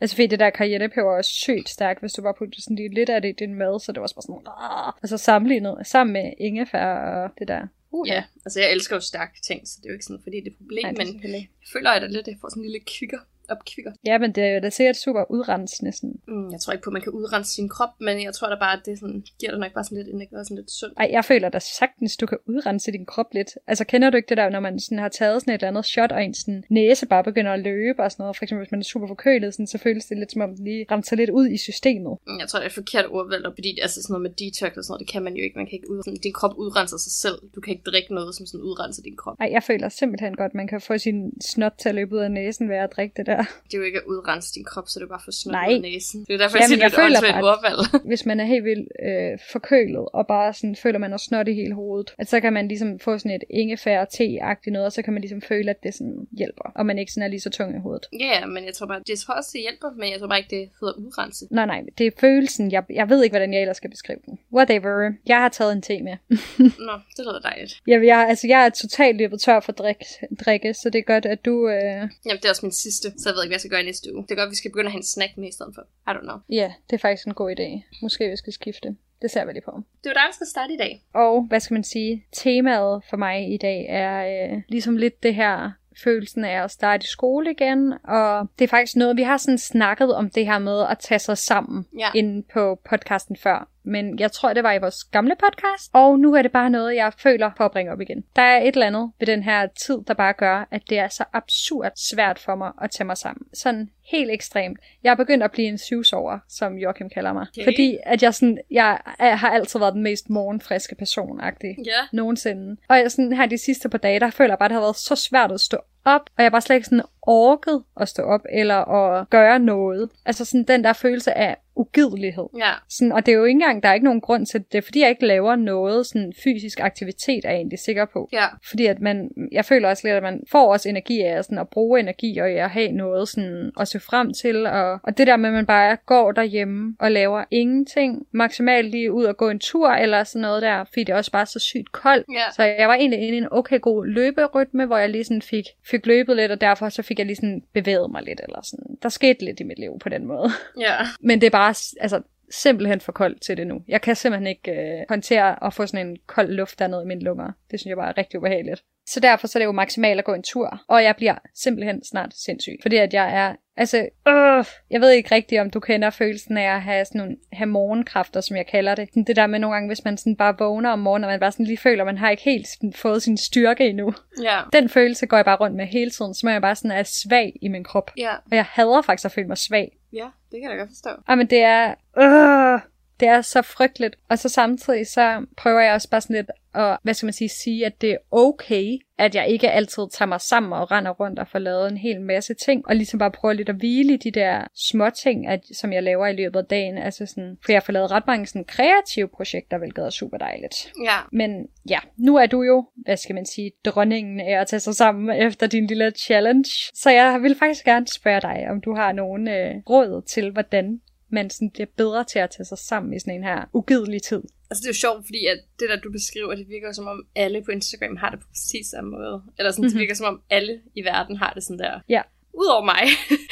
[0.00, 2.94] Altså, fordi det der cayennepeber er også sygt stærkt, hvis du bare putter sådan lige
[2.94, 5.86] lidt af det i din mad, så det var også bare sådan, "Åh." altså sammenlignet
[5.86, 7.66] sammen med ingefær og det der.
[7.90, 10.36] Uh, Ja, altså jeg elsker jo stærke ting, så det er jo ikke sådan, fordi
[10.36, 12.62] det er et problem, Nej, det men jeg føler, at jeg lidt jeg får sådan
[12.62, 13.18] en lille kvikker,
[13.54, 13.92] opkvikker.
[14.06, 16.16] Ja, men det er jo da sikkert super udrensende sådan.
[16.28, 18.56] Mm, jeg tror ikke på, at man kan udrense sin krop, men jeg tror da
[18.60, 20.94] bare, at det sådan, giver dig nok bare sådan lidt energi og sådan lidt sundt.
[20.98, 23.50] Ej, jeg føler da sagtens, du kan udrense din krop lidt.
[23.66, 25.84] Altså, kender du ikke det der, når man sådan har taget sådan et eller andet
[25.84, 28.36] shot, og ens sådan næse bare begynder at løbe og sådan noget?
[28.36, 30.64] For eksempel, hvis man er super forkølet, sådan, så føles det lidt som om, den
[30.64, 32.18] lige renser lidt ud i systemet.
[32.26, 34.76] Mm, Jeg tror, det er et forkert ordvalg, og fordi altså sådan noget med detox
[34.76, 35.56] og sådan noget, det kan man jo ikke.
[35.56, 37.38] Man kan ikke ud, sådan, din krop udrenser sig selv.
[37.54, 39.36] Du kan ikke drikke noget, som sådan udrenser din krop.
[39.40, 42.30] Ej, jeg føler simpelthen godt, man kan få sin snot til at løbe ud af
[42.30, 43.41] næsen ved at drikke det der.
[43.64, 46.24] Det er jo ikke at udrense din krop, så det er bare for af næsen.
[46.28, 47.78] Det er derfor, Jamen, jeg siger, det er et ordvalg.
[48.10, 51.52] Hvis man er helt vildt øh, forkølet, og bare sådan føler, man har snot i
[51.52, 55.02] hele hovedet, at så kan man ligesom få sådan et ingefær te-agtigt noget, og så
[55.02, 57.50] kan man ligesom føle, at det sådan hjælper, og man ikke sådan er lige så
[57.50, 58.06] tung i hovedet.
[58.20, 60.38] Ja, ja, men jeg tror bare, det tror også, det hjælper, men jeg tror bare
[60.38, 61.46] ikke, det hedder udrense.
[61.50, 62.72] Nej, nej, det er følelsen.
[62.72, 64.38] Jeg, jeg ved ikke, hvordan jeg ellers skal beskrive den.
[64.52, 65.12] Whatever.
[65.26, 66.16] Jeg har taget en te med.
[66.88, 67.74] Nå, det lyder dejligt.
[67.86, 69.96] Jeg, jeg, altså, jeg er totalt løbet tør for drik,
[70.44, 71.68] drikke, så det er godt, at du...
[71.68, 72.08] Øh...
[72.26, 73.84] Jamen, det er også min sidste, så jeg ved ikke, hvad jeg skal gøre i
[73.84, 74.22] næste uge.
[74.22, 75.82] Det er godt, at vi skal begynde at have en snack med i stedet for.
[76.10, 76.38] I don't know.
[76.60, 77.68] Ja, det er faktisk en god idé.
[78.02, 78.88] Måske vi skal skifte.
[79.22, 79.70] Det ser vi lige på.
[80.04, 81.02] Det er jo dig, der skal starte i dag.
[81.14, 82.24] Og hvad skal man sige?
[82.32, 84.16] Temaet for mig i dag er
[84.52, 85.70] øh, ligesom lidt det her
[86.04, 89.58] følelsen af at starte i skole igen, og det er faktisk noget, vi har sådan
[89.58, 92.08] snakket om det her med at tage sig sammen Ja.
[92.14, 93.68] inde på podcasten før.
[93.84, 96.94] Men jeg tror, det var i vores gamle podcast, og nu er det bare noget,
[96.96, 98.24] jeg føler for at bringe op igen.
[98.36, 101.08] Der er et eller andet ved den her tid, der bare gør, at det er
[101.08, 103.46] så absurd svært for mig at tage mig sammen.
[103.54, 104.78] Sådan helt ekstremt.
[105.04, 107.46] Jeg er begyndt at blive en syvsover, som Joachim kalder mig.
[107.52, 107.64] Okay.
[107.64, 111.40] Fordi at jeg, sådan, jeg er, har altid været den mest morgenfriske person
[111.86, 112.00] Ja.
[112.12, 112.76] nogensinde.
[112.88, 114.80] Og jeg, sådan her de sidste par dage, der føler jeg bare, at det har
[114.82, 118.22] været så svært at stå op, og jeg bare slet ikke sådan orket at stå
[118.22, 120.10] op, eller at gøre noget.
[120.26, 122.48] Altså sådan den der følelse af ugidelighed.
[122.58, 122.72] Ja.
[122.88, 124.72] Sådan, og det er jo ikke engang, der er ikke nogen grund til det.
[124.72, 128.28] Det er fordi, jeg ikke laver noget sådan fysisk aktivitet, er jeg egentlig sikker på.
[128.32, 128.44] Ja.
[128.68, 131.68] Fordi at man, jeg føler også lidt, at man får også energi af sådan at
[131.68, 134.66] bruge energi, og at have noget sådan at se frem til.
[134.66, 139.12] Og, og det der med, at man bare går derhjemme og laver ingenting, maksimalt lige
[139.12, 141.58] ud og gå en tur, eller sådan noget der, fordi det er også bare så
[141.58, 142.26] sygt koldt.
[142.32, 142.50] Ja.
[142.56, 145.64] Så jeg var egentlig inde i en okay god løberytme, hvor jeg lige sådan fik,
[145.90, 148.96] fik løbet lidt, og derfor så fik jeg lige sådan bevæget mig lidt, eller sådan.
[149.02, 150.50] Der skete lidt i mit liv på den måde.
[150.80, 150.94] Ja.
[151.20, 151.61] Men det er bare,
[152.00, 153.82] altså, simpelthen for koldt til det nu.
[153.88, 157.20] Jeg kan simpelthen ikke øh, håndtere at få sådan en kold luft dernede i mine
[157.20, 157.52] lunger.
[157.70, 158.82] Det synes jeg bare er rigtig ubehageligt.
[159.06, 160.80] Så derfor så er det jo maksimalt at gå en tur.
[160.88, 162.78] Og jeg bliver simpelthen snart sindssyg.
[162.82, 166.74] Fordi at jeg er, altså, øh, jeg ved ikke rigtigt, om du kender følelsen af
[166.74, 169.08] at have sådan nogle, have morgenkræfter, som jeg kalder det.
[169.26, 171.52] Det der med nogle gange, hvis man sådan bare vågner om morgenen, og man bare
[171.52, 174.14] sådan lige føler, at man har ikke helt sådan fået sin styrke endnu.
[174.42, 174.60] Ja.
[174.72, 177.52] Den følelse går jeg bare rundt med hele tiden, så jeg bare sådan er svag
[177.62, 178.10] i min krop.
[178.16, 178.34] Ja.
[178.34, 179.98] Og jeg hader faktisk at føle mig svag.
[180.12, 181.10] Ja, det kan jeg da godt forstå.
[181.28, 181.94] Ej, men det er...
[182.18, 182.80] Øh,
[183.20, 184.16] det er så frygteligt.
[184.28, 187.48] Og så samtidig så prøver jeg også bare sådan lidt at, hvad skal man sige,
[187.48, 191.38] sige, at det er okay, at jeg ikke altid tager mig sammen og render rundt
[191.38, 194.16] og får lavet en hel masse ting, og ligesom bare prøver lidt at hvile i
[194.16, 196.98] de der små ting, at, som jeg laver i løbet af dagen.
[196.98, 200.92] Altså sådan, for jeg får lavet ret mange sådan kreative projekter, hvilket er super dejligt.
[201.04, 201.16] Ja.
[201.32, 204.94] Men ja, nu er du jo, hvad skal man sige, dronningen af at tage sig
[204.94, 206.70] sammen efter din lille challenge.
[206.94, 211.00] Så jeg vil faktisk gerne spørge dig, om du har nogen øh, råd til, hvordan
[211.32, 214.42] man sådan bliver bedre til at tage sig sammen i sådan en her ugidelig tid.
[214.70, 217.26] Altså det er jo sjovt, fordi at det der, du beskriver, det virker som om
[217.36, 219.42] alle på Instagram har det på præcis samme måde.
[219.58, 219.88] Eller sådan, mm-hmm.
[219.88, 220.00] det Mhm.
[220.00, 222.00] virker som om alle i verden har det sådan der.
[222.08, 222.22] Ja.
[222.54, 223.02] Udover mig.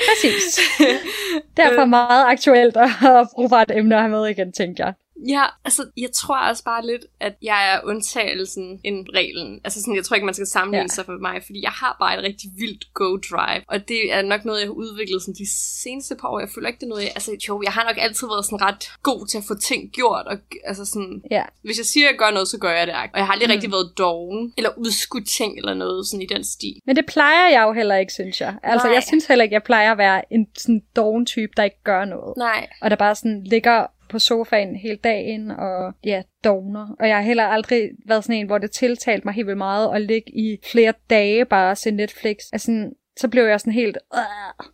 [0.09, 0.59] Præcis.
[1.57, 2.89] Derfor meget aktuelt og
[3.35, 4.95] brugbart emne at have med igen, tænkte jeg.
[5.29, 9.61] Ja, altså, jeg tror også bare lidt, at jeg er undtagelsen end reglen.
[9.65, 10.95] Altså sådan, jeg tror ikke, man skal sammenligne Ja.
[10.95, 13.63] sig for mig, fordi jeg har bare et rigtig vildt go-drive.
[13.69, 15.51] Og det er nok noget, jeg har udviklet sådan de
[15.83, 16.41] seneste par år.
[16.41, 18.63] Jeg føler ikke, det er noget, jeg, altså jo, jeg har nok altid været sådan
[18.63, 20.27] ret god til at få ting gjort.
[20.27, 21.45] Og altså sådan, Ja.
[21.63, 22.95] hvis jeg siger, at jeg gør noget, så gør jeg det.
[22.95, 23.53] Og jeg har aldrig mm.
[23.53, 26.77] rigtig været doven, eller udskudt ting, eller noget sådan i den stil.
[26.87, 28.55] Men det plejer jeg jo heller ikke, synes jeg.
[28.63, 28.95] Altså, Nej.
[28.95, 32.05] jeg synes heller ikke, jeg plejer at være en sådan doven type, der ikke gør
[32.05, 32.37] noget.
[32.37, 32.69] Nej.
[32.83, 36.97] og der bare sådan ligger på sofaen hele dagen og ja, dogner.
[37.01, 39.95] Og jeg har heller aldrig været sådan en, hvor det tiltalte mig helt vildt meget
[39.95, 42.37] at ligge i flere dage bare og se Netflix.
[42.53, 44.21] Altså, så blev jeg sådan helt, øh,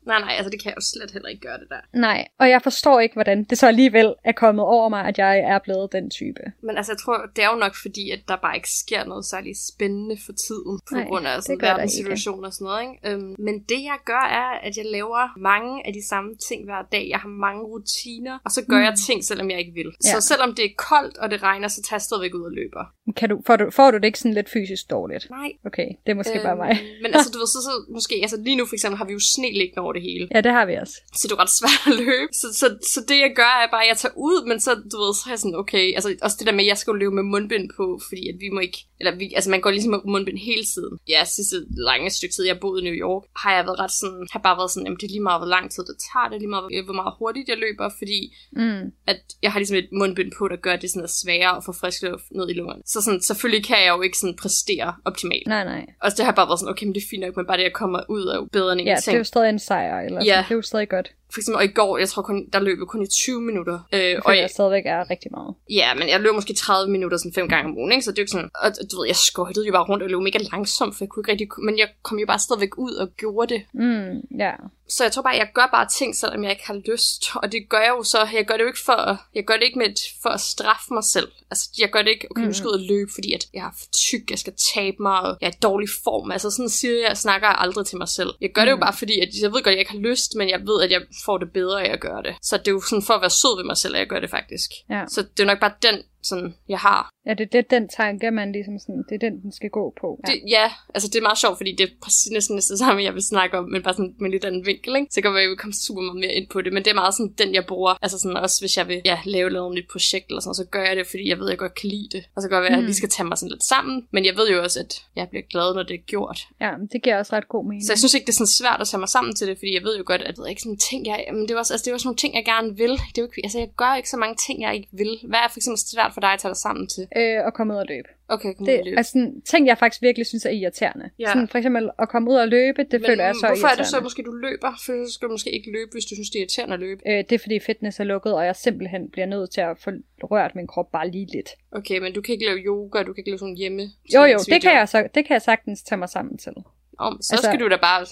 [0.07, 1.81] Nej, nej, altså det kan jeg jo slet heller ikke gøre det der.
[1.93, 2.27] nej.
[2.39, 5.59] Og jeg forstår ikke, hvordan det så alligevel er kommet over mig, at jeg er
[5.59, 6.41] blevet den type.
[6.63, 9.25] Men altså, jeg tror, det er jo nok fordi, at der bare ikke sker noget
[9.25, 12.83] særligt spændende for tiden, på Nej, grund af sådan verdenssituation og sådan noget.
[12.83, 12.95] Ikke?
[13.09, 16.83] Øhm, men det jeg gør, er, at jeg laver mange af de samme ting hver
[16.93, 17.05] dag.
[17.15, 18.85] Jeg har mange rutiner, og så gør mm.
[18.85, 19.91] jeg ting, selvom jeg ikke vil.
[20.05, 20.13] Ja.
[20.15, 22.85] Så selvom det er koldt, og det regner, så tager jeg stadigvæk ud og løber.
[23.17, 25.31] Kan du, får, du, får du det ikke sådan lidt fysisk dårligt?
[25.31, 25.51] Nej.
[25.69, 26.73] Okay, det er måske bare mig.
[27.03, 29.23] men altså, du ved, så, så måske, altså lige nu for eksempel har vi jo
[29.35, 30.25] sne liggende over det hele.
[30.35, 30.95] Ja, det har vi også.
[31.19, 32.31] Så det er ret svært at løbe.
[32.41, 34.97] Så, så, så det jeg gør er bare, at jeg tager ud, men så, du
[35.03, 36.97] ved, så er jeg sådan, okay, altså også det der med, at jeg skal jo
[37.03, 39.91] løbe med mundbind på, fordi at vi må ikke, eller vi, altså man går ligesom
[39.91, 40.95] med mundbind hele tiden.
[41.15, 41.57] Ja, sidste
[41.91, 44.57] lange stykke tid, jeg boede i New York, har jeg været ret sådan, har bare
[44.61, 46.55] været sådan, jamen det er lige meget, hvor lang tid det tager, det er lige
[46.57, 48.19] meget, hvor- meget hurtigt jeg løber, fordi
[48.63, 48.83] Mm.
[49.13, 51.65] at jeg har ligesom et mundbind på, der gør at det sådan er sværere at
[51.65, 52.83] få frisk luft ned i lungerne.
[52.93, 55.47] Så sådan, selvfølgelig kan jeg jo ikke sådan præstere optimalt.
[55.55, 55.85] Nej, nej.
[56.05, 57.63] Og det har bare været sådan, okay, men det er fint nok, men bare det,
[57.71, 59.05] jeg kommer ud, er jo bedre end Ja, ingenting.
[59.13, 60.31] det er jo stadig en sejr, eller Ja.
[60.33, 60.45] sådan.
[60.45, 61.13] det er jo stadig godt.
[61.33, 63.79] For eksempel, og i går, jeg tror kun, der løb jeg kun i 20 minutter.
[63.93, 65.55] Øh, Jeg og jeg, jeg stadigvæk er rigtig meget.
[65.71, 68.05] ja, men jeg løb måske 30 minutter sådan fem gange om ugen, ikke?
[68.05, 70.11] Så det er jo ikke sådan, og du ved, jeg skøjtede jo bare rundt og
[70.11, 72.93] løb mega langsomt, for jeg kunne ikke rigtig, men jeg kom jo bare stadigvæk ud
[72.95, 73.63] og gjorde det.
[73.75, 74.53] Mm, ja.
[74.89, 77.23] Så jeg tror bare, jeg gør bare ting, selvom jeg ikke har lyst.
[77.35, 79.63] Og det gør jeg jo så, jeg gør det jo ikke for, jeg gør det
[79.63, 79.89] ikke med,
[80.23, 81.29] for at straffe mig selv.
[81.51, 83.65] Altså, jeg gør det ikke, okay, nu skal jeg ud og løbe, fordi at jeg
[83.67, 86.31] er for tyk, jeg skal tabe mig, og jeg er i dårlig form.
[86.31, 88.31] Altså, sådan siger jeg, snakker jeg aldrig til mig selv.
[88.41, 90.35] Jeg gør det jo bare fordi, at jeg ved godt, at jeg ikke har lyst,
[90.37, 92.35] men jeg ved, at jeg får det bedre af at gøre det.
[92.43, 94.21] Så det er jo sådan for at være sød ved mig selv, at jeg gør
[94.21, 94.71] det faktisk.
[94.91, 95.05] Ja.
[95.09, 97.11] Så det er nok bare den sådan, jeg har.
[97.27, 100.21] Ja, det er den tanke, man ligesom sådan, det er den, den skal gå på.
[100.29, 100.33] Ja.
[100.33, 103.15] Det, ja, altså det er meget sjovt, fordi det er præcis næsten det samme, jeg
[103.15, 105.07] vil snakke om, men bare sådan med lidt anden vinkel, ikke?
[105.11, 107.15] Så kan jeg vil komme super meget mere ind på det, men det er meget
[107.15, 110.27] sådan den, jeg bruger, altså sådan også hvis jeg vil ja, lave noget nyt projekt
[110.29, 112.23] eller sådan, så gør jeg det, fordi jeg ved, at jeg godt kan lide det.
[112.37, 112.87] Og så gør jeg, at jeg Mm.
[112.87, 115.45] lige skal tage mig sådan lidt sammen, men jeg ved jo også, at jeg bliver
[115.53, 116.39] glad, når det er gjort.
[116.61, 117.85] Ja, det giver også ret god mening.
[117.87, 119.75] Så jeg synes ikke, det er sådan svært at tage mig sammen til det, fordi
[119.75, 121.25] jeg ved jo godt, at det er ikke sådan ting, jeg...
[121.33, 122.91] Men det er også, altså, det er også nogle ting, jeg gerne vil.
[123.13, 125.13] Det er jo ikke, altså, jeg gør ikke så mange ting, jeg ikke vil.
[125.31, 127.05] Hvad er for eksempel svært for dig at tage dig sammen til?
[127.17, 128.09] Øh, at komme ud og løbe.
[128.29, 131.11] Okay, kom Det ud er sådan, ting, jeg faktisk virkelig synes er irriterende.
[131.19, 131.27] Ja.
[131.27, 133.75] Sådan for eksempel at komme ud og løbe, det Men føler jeg så hvorfor er
[133.75, 134.71] det så, måske du løber?
[134.85, 137.01] For så skal du måske ikke løbe, hvis du synes, det er irriterende at løbe.
[137.11, 139.91] Øh, det er fordi fitness er lukket, og jeg simpelthen bliver nødt til at få
[140.23, 141.51] rørt min krop bare lige lidt.
[141.73, 143.83] Okay, men du kan ikke lave yoga, du kan ikke lave sådan hjemme.
[144.15, 146.53] Jo jo, det kan, jeg så, det kan jeg sagtens tage mig sammen til.
[146.99, 148.07] Om, så Altså- altså, skal du da bare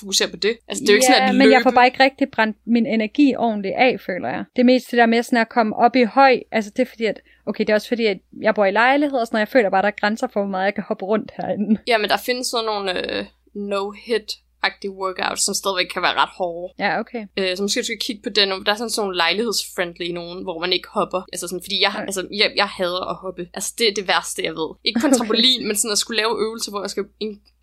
[0.00, 0.58] fokusere på det.
[0.68, 1.54] Altså, det er jo ikke ja, sådan, at men løbe...
[1.54, 4.44] jeg får bare ikke rigtig brændt min energi ordentligt af, føler jeg.
[4.56, 6.40] Det er mest det der med sådan at komme op i høj.
[6.52, 9.18] Altså det er fordi, at okay, det er også fordi, at jeg bor i lejlighed
[9.18, 9.46] og sådan noget.
[9.46, 11.80] Jeg føler bare, at der er grænser for, hvor meget jeg kan hoppe rundt herinde.
[11.86, 13.24] Ja, men der findes sådan nogle øh,
[13.54, 16.74] no-hit-agtige workouts, som stadigvæk kan være ret hårde.
[16.84, 17.22] Ja, okay.
[17.36, 18.48] Øh, så måske du skal kigge på den.
[18.66, 21.22] Der er sådan nogle lejlighedsfriendly nogen, hvor man ikke hopper.
[21.32, 22.02] Altså sådan, fordi jeg, Nej.
[22.02, 23.48] altså, jeg, jeg hader at hoppe.
[23.54, 24.70] Altså det er det værste, jeg ved.
[24.84, 27.04] Ikke på en trampolin, men sådan at skulle lave øvelser, hvor jeg skal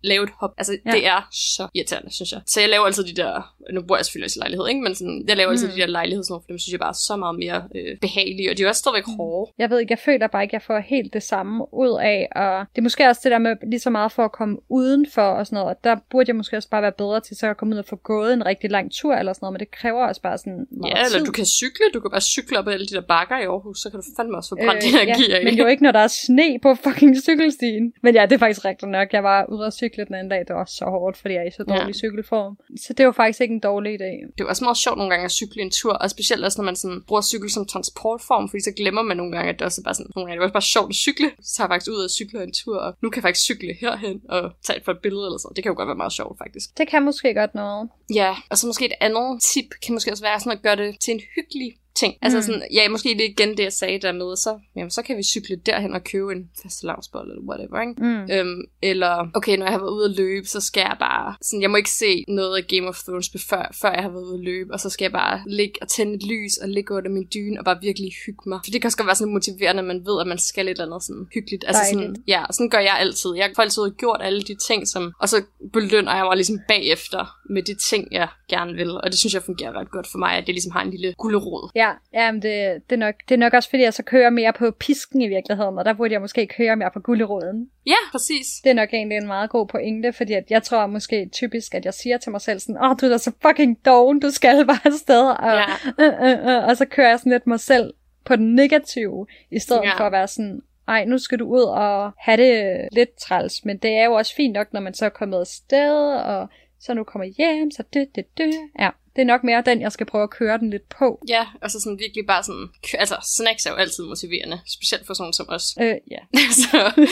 [0.04, 0.50] lave et hop.
[0.58, 0.90] Altså Ja.
[0.90, 2.40] det er så irriterende, synes jeg.
[2.46, 4.80] Så jeg laver altid de der, nu bor jeg selvfølgelig også i lejlighed, ikke?
[4.80, 5.72] men sådan, jeg laver altid Mm.
[5.74, 8.56] de der lejlighedsnår, for dem synes jeg bare er så meget mere øh, behagelige, og
[8.58, 9.52] de er også stadigvæk hårde.
[9.58, 12.66] Jeg ved ikke, jeg føler bare ikke, jeg får helt det samme ud af, og
[12.72, 15.46] det er måske også det der med lige så meget for at komme udenfor og
[15.46, 17.74] sådan noget, og der burde jeg måske også bare være bedre til så at komme
[17.74, 20.22] ud og få gået en rigtig lang tur eller sådan noget, men det kræver også
[20.22, 21.14] bare sådan meget Ja, tid.
[21.14, 23.42] eller du kan cykle, du kan bare cykle op ad alle de der bakker i
[23.44, 25.44] Aarhus, så kan du fandme også få brændt øh, energi ja, af.
[25.44, 27.92] men jo ikke, når der er sne på fucking cykelstien.
[28.02, 29.08] Men ja, det er faktisk rigtigt nok.
[29.12, 31.46] Jeg var ude og cykle den anden dag, det var så hårdt, fordi jeg er
[31.46, 31.92] i så dårlig Ja.
[31.92, 32.56] cykelform.
[32.84, 34.10] Så det var faktisk ikke en dårlig idé.
[34.26, 36.60] Det er jo også meget sjovt nogle gange at cykle en tur, og specielt også
[36.60, 39.64] når man sådan bruger cykel som transportform, fordi så glemmer man nogle gange, at det
[39.68, 41.28] også er bare sådan, nogle gange, det også bare sjovt at cykle.
[41.42, 43.72] Så tager jeg faktisk ud og cykler en tur, og nu kan jeg faktisk cykle
[43.80, 45.54] herhen og tage et for et billede eller sådan.
[45.56, 46.66] Det kan jo godt være meget sjovt faktisk.
[46.78, 47.88] Det kan måske godt noget.
[48.14, 50.90] Ja, og så måske et andet tip kan måske også være sådan at gøre det
[51.04, 52.14] til en hyggelig ting.
[52.22, 52.42] Altså Mm.
[52.42, 55.22] sådan, ja, måske det igen det, jeg sagde der med, så, jamen, så kan vi
[55.22, 58.02] cykle derhen og købe en fastelavnsbold eller whatever, ikke?
[58.02, 58.30] Mm.
[58.34, 61.62] Øhm, eller, okay, når jeg har været ude at løbe, så skal jeg bare, sådan,
[61.62, 64.34] jeg må ikke se noget af Game of Thrones før, før jeg har været ude
[64.34, 67.10] at løbe, og så skal jeg bare ligge og tænde et lys og ligge under
[67.10, 68.60] min dyne og bare virkelig hygge mig.
[68.64, 70.70] For det kan også godt være sådan motiverende, at man ved, at man skal et
[70.70, 71.64] eller andet sådan hyggeligt.
[71.66, 73.30] Altså sådan, ja, sådan gør jeg altid.
[73.36, 77.36] Jeg får altid gjort alle de ting, som, og så belønner jeg mig ligesom bagefter
[77.50, 78.90] med de ting, jeg gerne vil.
[78.90, 81.14] Og det synes jeg fungerer ret godt for mig, at det ligesom har en lille
[81.18, 81.70] gulderod.
[81.74, 81.81] Ja,
[82.14, 84.70] jamen det, det, er nok, det er nok også, fordi jeg så kører mere på
[84.70, 87.70] pisken i virkeligheden, og der burde jeg måske køre mere på gulderåden.
[87.86, 88.46] Ja, præcis.
[88.64, 91.84] Det er nok egentlig en meget god pointe, fordi at jeg tror måske typisk, at
[91.84, 94.30] jeg siger til mig selv sådan, åh, oh, du er da så fucking doven, du
[94.30, 95.64] skal bare afsted, og, Ja.
[96.04, 99.58] øh, øh, øh, og så kører jeg sådan lidt mig selv på den negative, i
[99.58, 99.98] stedet Ja.
[99.98, 103.78] for at være sådan, ej, nu skal du ud og have det lidt træls, men
[103.78, 106.48] det er jo også fint nok, når man så er kommet afsted, og
[106.80, 108.54] så nu kommer hjem, så det, det, det.
[108.78, 111.24] Ja, det er nok mere den, jeg skal prøve at køre den lidt på.
[111.28, 115.14] Ja, og så sådan virkelig bare sådan, altså snacks er jo altid motiverende, specielt for
[115.14, 115.64] sådan som os.
[115.80, 116.18] Øh, ja.
[116.62, 117.06] så,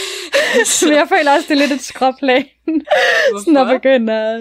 [0.64, 2.44] Så jeg føler også, det er lidt et skråplan.
[3.38, 4.40] sådan at begynde at...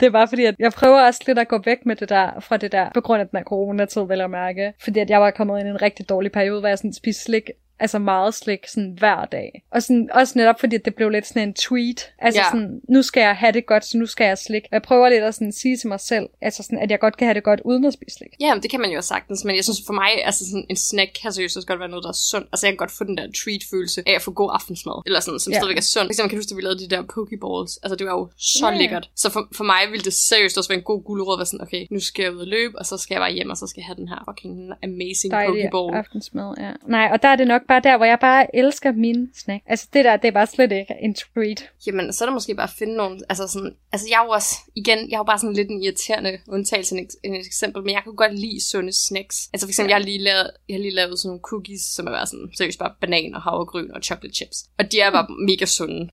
[0.00, 2.40] Det er bare fordi, at jeg prøver også lidt at gå væk med det der,
[2.40, 4.72] fra det der, på grund af den her coronatid, vel at mærke.
[4.84, 7.22] Fordi at jeg var kommet ind i en rigtig dårlig periode, hvor jeg sådan spiste
[7.24, 7.50] slik
[7.82, 9.62] altså meget slik sådan hver dag.
[9.70, 12.00] Og sådan, også netop fordi at det blev lidt sådan en tweet.
[12.18, 12.46] Altså Ja.
[12.50, 14.62] sådan, nu skal jeg have det godt, så nu skal jeg slik.
[14.62, 17.16] Og jeg prøver lidt at sådan sige til mig selv, altså sådan, at jeg godt
[17.16, 18.28] kan have det godt uden at spise slik.
[18.40, 20.76] ja, men det kan man jo sagtens, men jeg synes for mig, altså sådan en
[20.76, 22.46] snack kan seriøst også godt være noget, der er sundt.
[22.52, 25.40] Altså jeg kan godt få den der treat-følelse af at få god aftensmad, eller sådan,
[25.40, 25.58] som Ja.
[25.58, 26.06] stadigvæk er sundt.
[26.08, 27.72] For eksempel kan du huske, at vi lavede de der pokeballs.
[27.82, 28.78] Altså det var jo så yeah.
[28.80, 29.10] lækkert.
[29.22, 31.62] Så for, for mig ville det seriøst også være en god gulerod, at være sådan,
[31.66, 33.66] okay, nu skal jeg ud og løbe, og så skal jeg bare hjem, og så
[33.70, 34.54] skal jeg have den her fucking
[34.88, 35.96] amazing Dejlig pokeball.
[36.02, 36.72] aftensmad, ja.
[36.96, 39.62] Nej, og der er det nok bare der, hvor jeg bare elsker min snack.
[39.66, 41.60] Altså det der, det er bare slet ikke en treat.
[41.86, 44.30] Jamen, så er det måske bare at finde nogle, altså sådan, altså jeg er jo
[44.30, 47.92] også, igen, jeg er jo bare sådan lidt en irriterende undtagelse, en, en eksempel, men
[47.94, 49.36] jeg kan godt lide sunde snacks.
[49.52, 49.94] Altså for eksempel, Ja.
[49.96, 52.48] jeg, har lige lavet, jeg har lige lavet sådan nogle cookies, som er bare sådan,
[52.58, 54.58] seriøst bare banan og havregryn og chocolate chips.
[54.78, 56.08] Og de er bare mega sunde.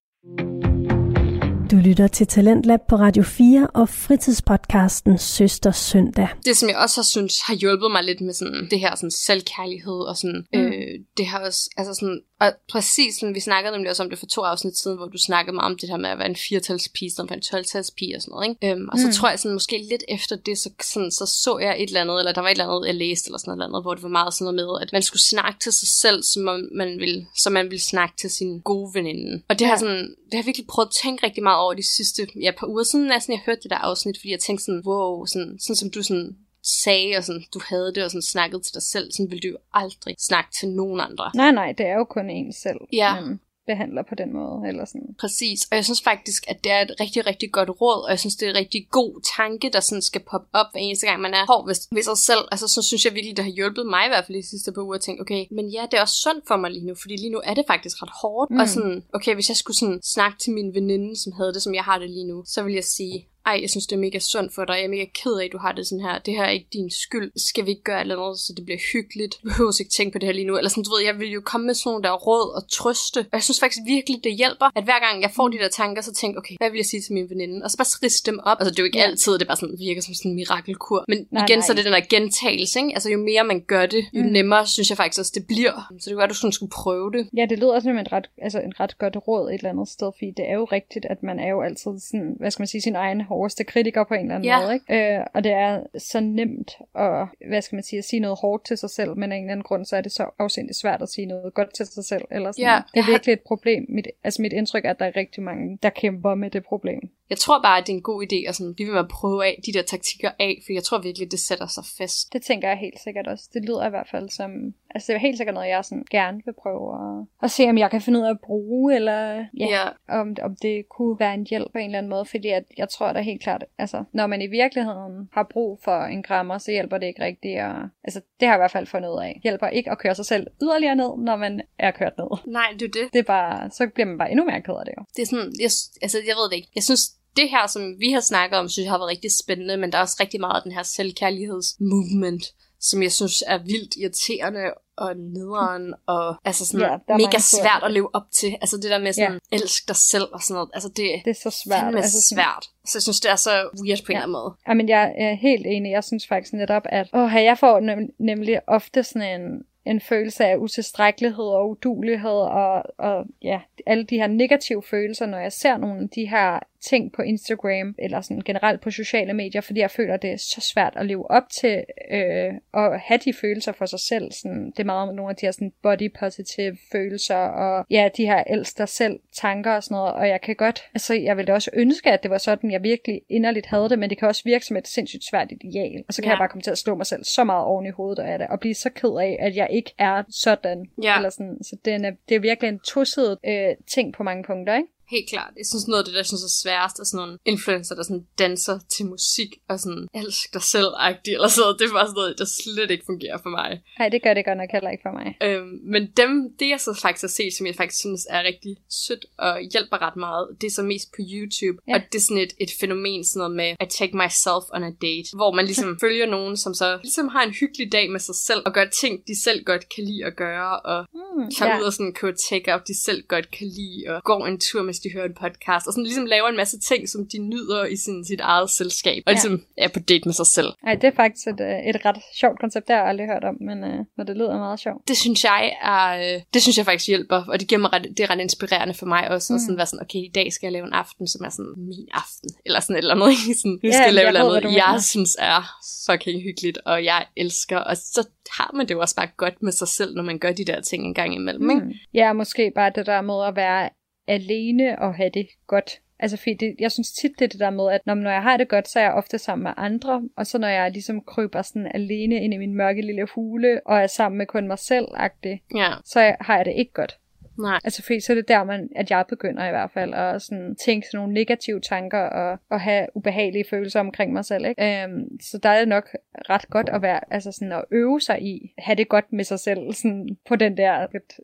[1.72, 6.28] Du lytter til Talentlab på Radio 4 og fritidspodcasten Søster Søndag.
[6.45, 9.11] Det, som jeg også har synes har hjulpet mig lidt med sådan, det her sådan
[9.11, 10.59] selvkærlighed og sådan, Mm.
[10.59, 14.20] øh, det har også, altså sådan, og præcis sådan, vi snakkede nemlig også om det
[14.20, 16.36] for to afsnit siden, hvor du snakkede meget om det her med at være en
[16.36, 18.72] firtalspige, som for en 12-talspige og sådan noget, ikke?
[18.72, 19.14] Øhm, og så Mm.
[19.14, 22.20] tror jeg sådan, måske lidt efter det, så, sådan, så så jeg et eller andet,
[22.20, 24.10] eller der var et eller andet, jeg læste, eller sådan noget andet, hvor det var
[24.20, 27.28] meget sådan noget med, at man skulle snakke til sig selv, som om man ville,
[27.44, 29.44] som man ville snakke til sin gode veninde.
[29.50, 32.28] Og det har sådan, det har virkelig prøvet at tænke rigtig meget over de sidste
[32.46, 35.26] ja, par uger siden, næsten jeg hørte det der afsnit, fordi jeg tænkte sådan, wow,
[35.26, 36.30] sådan, sådan som du sådan
[36.64, 39.47] sagde, og sådan, du havde det, og sådan snakkede til dig selv, sådan ville du
[39.47, 41.32] jo aldrig snakke til nogen andre.
[41.36, 43.22] Nej, nej, det er jo kun en selv, Ja.
[43.22, 44.68] man behandler på den måde.
[44.70, 45.16] Eller sådan.
[45.20, 48.20] Præcis, og jeg synes faktisk, at det er et rigtig, rigtig godt råd, og jeg
[48.20, 51.22] synes, det er en rigtig god tanke, der sådan skal poppe op hver eneste gang,
[51.22, 52.43] man er hård ved, ved sig selv.
[52.51, 54.82] Altså, så synes jeg virkelig, det har hjulpet mig i hvert fald de sidste par
[54.82, 57.16] uger at tænke, okay, men ja, det er også sundt for mig lige nu, fordi
[57.16, 58.51] lige nu er det faktisk ret hårdt.
[58.51, 58.60] Mm.
[58.60, 61.74] Og sådan, okay, hvis jeg skulle sådan snakke til min veninde, som havde det, som
[61.76, 64.20] jeg har det lige nu, så vil jeg sige, ej, jeg synes, det er mega
[64.34, 64.74] sundt for dig.
[64.80, 66.16] Jeg er mega ked af, at du har det sådan her.
[66.26, 67.30] Det her er ikke din skyld.
[67.50, 69.34] Skal vi ikke gøre et eller andet, så det bliver hyggeligt?
[69.43, 70.58] Du behøver ikke tænke på det her lige nu.
[70.58, 73.20] Eller sådan, du ved, jeg vil jo komme med sådan nogle der råd og trøste.
[73.32, 76.02] Og jeg synes faktisk virkelig, det hjælper, at hver gang jeg får de der tanker,
[76.02, 77.58] så tænker okay, hvad vil jeg sige til min veninde?
[77.64, 78.58] Og så bare riste dem op.
[78.60, 79.04] Altså, det er jo ikke Ja.
[79.10, 81.00] altid, det bare sådan, virker som sådan en mirakelkur.
[81.08, 81.66] Men Nej, igen, nej.
[81.66, 82.91] så er det den der gentagelse, ikke?
[82.95, 84.30] Altså, jo mere man gør det, jo Mm.
[84.38, 85.76] nemmere synes jeg faktisk også, det bliver.
[86.00, 87.24] Så det være, at du sådan skulle prøve det.
[87.38, 90.12] Ja, det lyder som et ret, altså et ret godt råd et eller andet sted,
[90.18, 92.82] fordi det er jo rigtigt, at man er jo altid sådan, hvad skal man sige,
[92.82, 94.62] sin egen hårdeste kritiker på en eller anden Ja.
[94.62, 95.18] måde, ikke?
[95.18, 98.66] Øh, og det er så nemt at, hvad skal man sige, at sige noget hårdt
[98.66, 101.02] til sig selv, men af en eller anden grund, så er det så afsindigt svært
[101.02, 102.66] at sige noget godt til sig selv, eller sådan.
[102.66, 103.86] Ja, det er virkelig et problem.
[103.90, 107.10] Mit, altså mit indtryk er, at der er rigtig mange, der kæmper med det problem.
[107.30, 109.08] Jeg tror bare, at det er en god idé at sådan, blive ved med at
[109.08, 112.34] prøve af de der taktikker af, for jeg tror virkelig, det sætter sig fast.
[112.34, 113.50] Det tænker jeg helt sikkert også.
[113.54, 114.52] Det lyder i hvert fald som...
[114.96, 117.78] Altså, det er helt sikkert noget, jeg sådan gerne vil prøve at, at se, om
[117.78, 119.68] jeg kan finde ud af at bruge, eller ja,
[120.08, 120.20] ja.
[120.20, 122.26] om, om det kunne være en hjælp på en eller anden måde.
[122.26, 126.04] Fordi at, jeg tror da helt klart, altså, når man i virkeligheden har brug for
[126.04, 127.60] en krammer, så hjælper det ikke rigtigt.
[127.60, 129.40] at, altså, det har jeg i hvert fald fundet ud af.
[129.44, 132.52] Hjælper ikke at køre sig selv yderligere ned, når man er kørt ned.
[132.52, 133.14] Nej, det er det.
[133.14, 135.04] Det er bare, så bliver man bare endnu mere ked af det jo.
[135.16, 135.72] det er sådan, jeg,
[136.02, 136.70] altså jeg ved det ikke.
[136.76, 139.78] Jeg synes, det her, som vi har snakket om, synes jeg har været rigtig spændende,
[139.78, 142.44] men der er også rigtig meget af den her selvkærlighedsmovement,
[142.80, 147.38] som jeg synes er vildt irriterende og nederen, og altså sådan Ja, der er mega
[147.40, 148.56] svært at leve op til.
[148.62, 149.58] Altså det der med sådan, ja.
[149.58, 151.96] elsk dig selv og sådan noget, altså det, Det er så svært.
[151.96, 152.66] altså svært.
[152.86, 154.18] Så jeg synes, det er så weird på en Ja.
[154.18, 154.54] eller anden måde.
[154.68, 155.92] Jamen, jeg er helt enig.
[155.92, 160.46] Jeg synes faktisk netop, at åh, jeg får nem- nemlig ofte sådan en, en følelse
[160.46, 162.32] af utilstrækkelighed og udulighed
[162.64, 166.60] og, og ja, alle de her negative følelser, når jeg ser nogle af de her
[166.82, 170.62] ting på Instagram, eller sådan generelt på sociale medier, fordi jeg føler, det er så
[170.74, 174.32] svært at leve op til øh, at have de følelser for sig selv.
[174.32, 178.26] Sådan, det er meget nogle af de her sådan body positive følelser, og ja, de
[178.26, 181.48] her elsk dig selv tanker og sådan noget, og jeg kan godt, altså jeg ville
[181.48, 184.28] da også ønske, at det var sådan, jeg virkelig inderligt havde det, men det kan
[184.28, 186.32] også virke som et sindssygt svært ideal, og så kan Ja.
[186.32, 188.48] jeg bare komme til at slå mig selv så meget oven i hovedet af det,
[188.48, 191.16] og blive så ked af, at jeg ikke er sådan, Ja.
[191.16, 194.76] eller sådan, så det er, det er virkelig en tosset øh, ting på mange punkter,
[194.76, 194.88] ikke?
[195.16, 195.53] Helt klart.
[195.62, 198.03] Jeg synes noget af det, der jeg synes er sværest, er sådan nogle influencer, der
[198.03, 201.76] sådan danser til musik og sådan elsk dig selv-agtigt, eller sådan.
[201.80, 203.70] Det er bare sådan noget, der slet ikke fungerer for mig.
[203.99, 205.28] Nej, det gør det godt nok heller ikke for mig.
[205.47, 208.74] Øhm, men dem, det jeg så faktisk har set, som jeg faktisk synes er rigtig
[209.03, 211.78] sødt og hjælper ret meget, det er så mest på YouTube.
[211.88, 211.93] Ja.
[211.93, 214.93] Og det er sådan et, et fænomen sådan noget med, I take myself on a
[215.07, 218.36] date, hvor man ligesom følger nogen, som så ligesom har en hyggelig dag med sig
[218.47, 220.99] selv, og gør ting, de selv godt kan lide at gøre, og
[221.39, 221.80] Hmm, tager ja.
[221.80, 225.04] ud og sådan køber take-up, de selv godt kan lide, og går en tur, mens
[225.06, 227.95] de hører en podcast, og sådan ligesom laver en masse ting, som de nyder i
[227.95, 229.36] sin, sit eget selskab, og Ja.
[229.36, 230.70] ligesom er på date med sig selv.
[230.88, 233.43] Ej, det er faktisk et, øh, et ret sjovt koncept, det har jeg aldrig hørt
[233.43, 235.08] om, men øh, når det lyder meget sjovt.
[235.08, 235.62] det synes jeg
[235.93, 236.04] er,
[236.36, 238.93] øh, det synes jeg faktisk hjælper, og det giver mig ret, det er ret inspirerende
[238.93, 239.56] for mig også, mm.
[239.56, 241.74] at sådan være sådan, okay, i dag skal jeg lave en aften, som er sådan
[241.78, 243.60] min aften, eller sådan et eller andet, ikke?
[243.60, 245.62] sådan, nu Ja, skal jeg lave jeg et eller andet, jeg synes er
[246.10, 248.28] fucking hyggeligt, og jeg elsker, og så
[248.58, 250.82] har man det jo også bare godt med sig selv, når man gør de der
[250.82, 251.82] ting en gang imellem, ikke?
[251.82, 251.93] Hmm.
[252.14, 253.89] Ja, måske bare det der med at være
[254.30, 256.00] alene og have det godt.
[256.20, 258.42] Altså, fordi det, jeg synes tit, det er det der med, at når, når jeg
[258.42, 261.22] har det godt, så er jeg ofte sammen med andre, og så når jeg ligesom
[261.22, 264.80] kryber sådan alene ind i min mørke lille hule, og er sammen med kun mig
[264.80, 267.20] selv-agtig, Ja, så har jeg det ikke godt.
[267.60, 267.80] Nej.
[267.84, 270.76] Altså, fordi så er det der, man, at jeg begynder i hvert fald at sådan,
[270.76, 274.66] tænke sådan nogle negative tanker og, og have ubehagelige følelser omkring mig selv.
[274.66, 275.03] Ikke?
[275.03, 276.10] Øhm, så der er det nok
[276.49, 279.60] ret godt at være, altså sådan at øve sig i, have det godt med sig
[279.60, 281.39] selv, sådan på den der lidt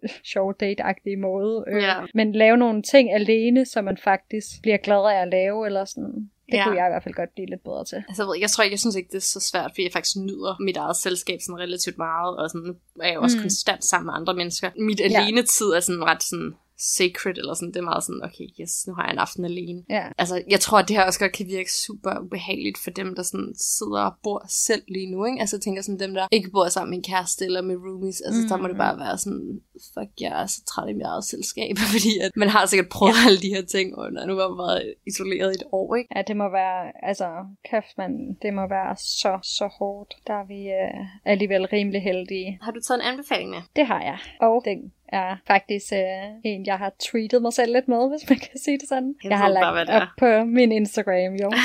[0.63, 1.65] date-agtige måde.
[1.67, 1.93] Øh, Ja.
[2.13, 6.29] Men lave nogle ting alene, som man faktisk bliver glad af at lave, eller sådan.
[6.51, 6.63] Det Ja.
[6.63, 8.03] kunne jeg i hvert fald godt blive lidt bedre til.
[8.07, 9.91] Altså, jeg, ved jeg tror ikke, jeg synes ikke, det er så svært, fordi jeg
[9.93, 13.41] faktisk nyder mit eget selskab sådan relativt meget, og sådan, er jeg jo også Mm.
[13.43, 14.69] konstant sammen med andre mennesker.
[14.79, 15.05] Mit Ja.
[15.05, 18.93] alene-tid er sådan ret sådan sacred, eller sådan, det er meget sådan, okay, yes, nu
[18.93, 19.83] har jeg en aften alene.
[19.89, 20.05] Ja.
[20.17, 23.23] Altså, jeg tror, at det her også godt kan virke super ubehageligt for dem, der
[23.23, 25.39] sådan sidder og bor selv lige nu, ikke?
[25.39, 28.21] Altså, jeg tænker sådan dem, der ikke bor sammen med en kæreste eller med roomies,
[28.21, 28.47] altså, mm.
[28.47, 29.61] der må det bare være sådan,
[29.93, 33.17] fuck, jeg er så træt i mit eget selskab, fordi at man har sikkert prøvet
[33.21, 33.27] ja.
[33.27, 36.09] alle de her ting, og nu har man været isoleret i et år, ikke?
[36.15, 37.27] Ja, det må være, altså,
[37.69, 38.11] kæft, man,
[38.41, 40.13] det må være så, så hårdt.
[40.27, 42.59] Der er vi øh, alligevel rimelig heldige.
[42.61, 43.61] Har du taget en anbefaling med?
[43.75, 44.17] Det har jeg.
[44.41, 45.99] Og den er faktisk øh,
[46.43, 49.15] en, jeg har treated mig selv lidt med, hvis man kan sige det sådan.
[49.23, 51.51] Jeg jeg har lagt bare, op på min Instagram, jo.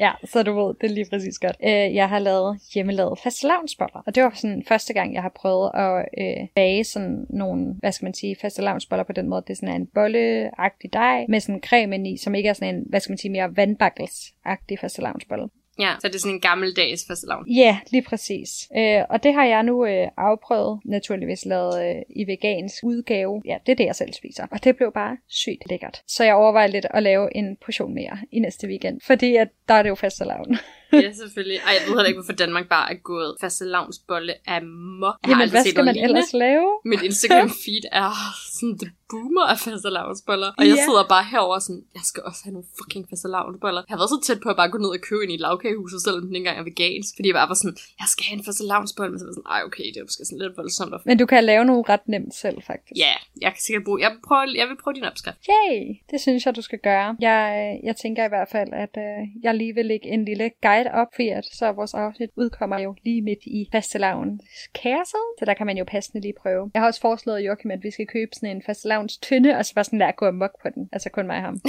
[0.00, 1.56] Ja, så du ved, det er lige præcis godt.
[1.64, 5.70] Øh, jeg har lavet hjemmelavet fastelavnsboller, og det var sådan første gang, jeg har prøvet
[5.74, 9.42] at øh, bage sådan nogle, hvad skal man sige, fastelavnsboller på den måde.
[9.46, 12.74] Det er sådan en bolleagtig dej med sådan creme ind i, som ikke er sådan
[12.74, 15.48] en, hvad skal man sige, mere vandbakkelsagtig fastelavnsbolle.
[15.78, 17.48] Ja, så det er sådan en gammeldags fastelavn.
[17.48, 18.68] Ja, lige præcis.
[18.76, 23.42] Øh, og det har jeg nu øh, afprøvet, naturligvis lavet øh, i vegansk udgave.
[23.44, 24.46] Ja, det er det, jeg selv spiser.
[24.50, 26.02] Og det blev bare sygt lækkert.
[26.06, 29.00] Så jeg overvejer lidt at lave en portion mere i næste weekend.
[29.00, 30.58] Fordi at der er det jo fastelavn.
[31.04, 31.58] ja, selvfølgelig.
[31.66, 35.16] Ej, jeg ved heller ikke, hvorfor Danmark bare er gået fastelavnsbolle amok.
[35.22, 36.68] Jeg har Jamen, aldrig hvad skal man ellers lave?
[36.84, 38.10] Mit Instagram feed er
[38.58, 40.50] sådan, det boomer af fastelavnsboller.
[40.58, 40.84] Og jeg Ja.
[40.86, 43.80] sidder bare herover sådan, jeg skal også have nogle fucking fastelavnsboller.
[43.88, 45.98] Jeg har været så tæt på at bare gå ned og købe ind i lavkagehuset,
[46.06, 47.10] selvom den ikke engang er vegansk.
[47.16, 49.10] Fordi jeg bare var sådan, jeg skal have en fastelavnsbolle.
[49.12, 50.92] Men så var jeg sådan, ej okay, det er måske sådan lidt voldsomt.
[50.96, 52.96] at- Men du kan lave nogle ret nemt selv, faktisk.
[53.04, 53.12] Ja,
[53.44, 55.40] jeg kan sikkert bruge, jeg vil prøve, jeg vil prøve din opskrift.
[55.54, 55.76] Yay!
[56.10, 57.08] Det synes jeg, du skal gøre.
[57.28, 60.46] Jeg, øh, jeg tænker i hvert fald, at øh, jeg lige vil lægge en lille
[60.66, 64.42] guide op, fordi at så vores afsnit udkommer jo lige midt i fastelavns
[64.74, 66.70] kasse, så der kan man jo passende lige prøve.
[66.74, 69.74] Jeg har også foreslået Joachim, at vi skal købe sådan en fastelavns tynde, og så
[69.74, 70.88] bare sådan lade at gå amok på den.
[70.92, 71.60] Altså kun mig og ham.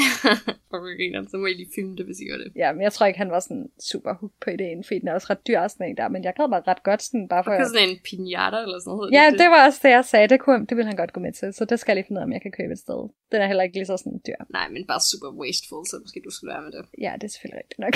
[0.97, 2.51] Griner, så må I lige filme det, hvis I gør det.
[2.55, 5.14] Ja, men jeg tror ikke, han var sådan super hooked på ideen, fordi den er
[5.14, 7.51] også ret dyr sådan en der, men jeg gad mig ret godt sådan bare for...
[7.51, 9.11] Det er sådan en pinata eller sådan noget.
[9.18, 10.28] Ja, det var også det, jeg sagde.
[10.34, 12.20] Det, kunne, det ville han godt gå med til, så det skal jeg lige finde
[12.20, 13.01] ud af, om jeg kan købe et sted.
[13.32, 14.39] Den er heller ikke lige så sådan dyr.
[14.57, 16.84] Nej, men bare super wasteful, så måske du skulle være med det.
[17.05, 17.95] Ja, det er selvfølgelig rigtigt nok.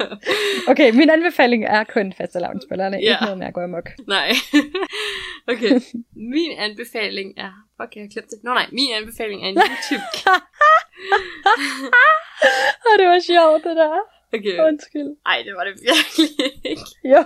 [0.68, 3.02] okay, min anbefaling er kun fastelavnsbollerne, Ja.
[3.12, 3.88] ikke noget med at gå amok.
[4.08, 4.28] Nej.
[5.52, 5.80] okay,
[6.16, 7.50] min anbefaling er...
[7.80, 8.38] Fuck, jeg har glemt det.
[8.44, 10.02] Nå nej, min anbefaling er en YouTube.
[12.88, 14.15] Og det var sjovt, det der.
[14.38, 14.58] Okay.
[14.68, 15.10] Undskyld.
[15.32, 16.28] Ej, det var det virkelig
[16.72, 16.86] ikke.
[17.12, 17.20] Jo.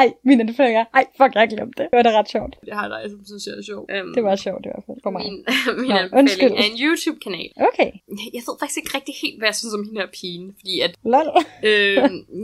[0.00, 0.84] Ej, min anbefaling er...
[0.98, 1.86] Ej, fuck, jeg har glemt det.
[1.90, 2.52] Det var da ret sjovt.
[2.68, 3.82] Det har dig, som synes, jeg er sjov.
[4.02, 5.22] Um, Det var sjovt i hvert fald for mig.
[5.26, 5.36] Min,
[5.82, 6.52] min Nå, anbefaling undskyld.
[6.62, 7.50] er en YouTube-kanal.
[7.68, 7.90] Okay.
[8.36, 10.46] Jeg ved faktisk ikke rigtig helt, hvad jeg synes om hende her pigen.
[10.60, 11.28] Fordi at, Lol.
[11.68, 11.96] øh,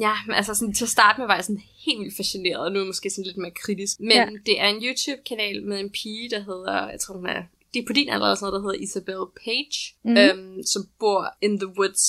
[0.07, 2.77] ja, altså sådan, til at starte med var jeg sådan helt vildt fascineret, og nu
[2.79, 3.95] er jeg måske sådan lidt mere kritisk.
[4.01, 4.27] Men Ja.
[4.49, 7.43] det er en YouTube-kanal med en pige, der hedder, jeg tror hun er,
[7.75, 10.17] det er på din alder eller sådan noget, der hedder Isabel Page, mm.
[10.17, 12.05] øhm, som bor in the woods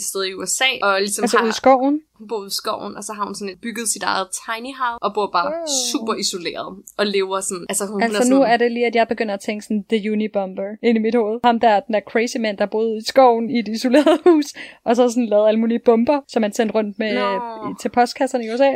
[0.00, 1.94] et sted i USA, og ligesom Altså har, ude i skoven.
[2.18, 4.72] hun bor ude i skoven, og så har hun sådan et, bygget sit eget tiny
[4.80, 5.66] house, og bor bare Wow.
[5.92, 6.68] super isoleret,
[7.00, 9.34] og lever sådan, altså hun, Altså er sådan, nu er det lige, at jeg begynder
[9.34, 11.36] at tænke sådan, The Unibomber ind i mit hoved.
[11.44, 14.46] Ham der, den der crazy man, der boede i skoven i et isoleret hus,
[14.84, 17.74] og så sådan lavet alle mulige bomber, som man sendte rundt med Nå.
[17.80, 18.70] til postkasserne i USA.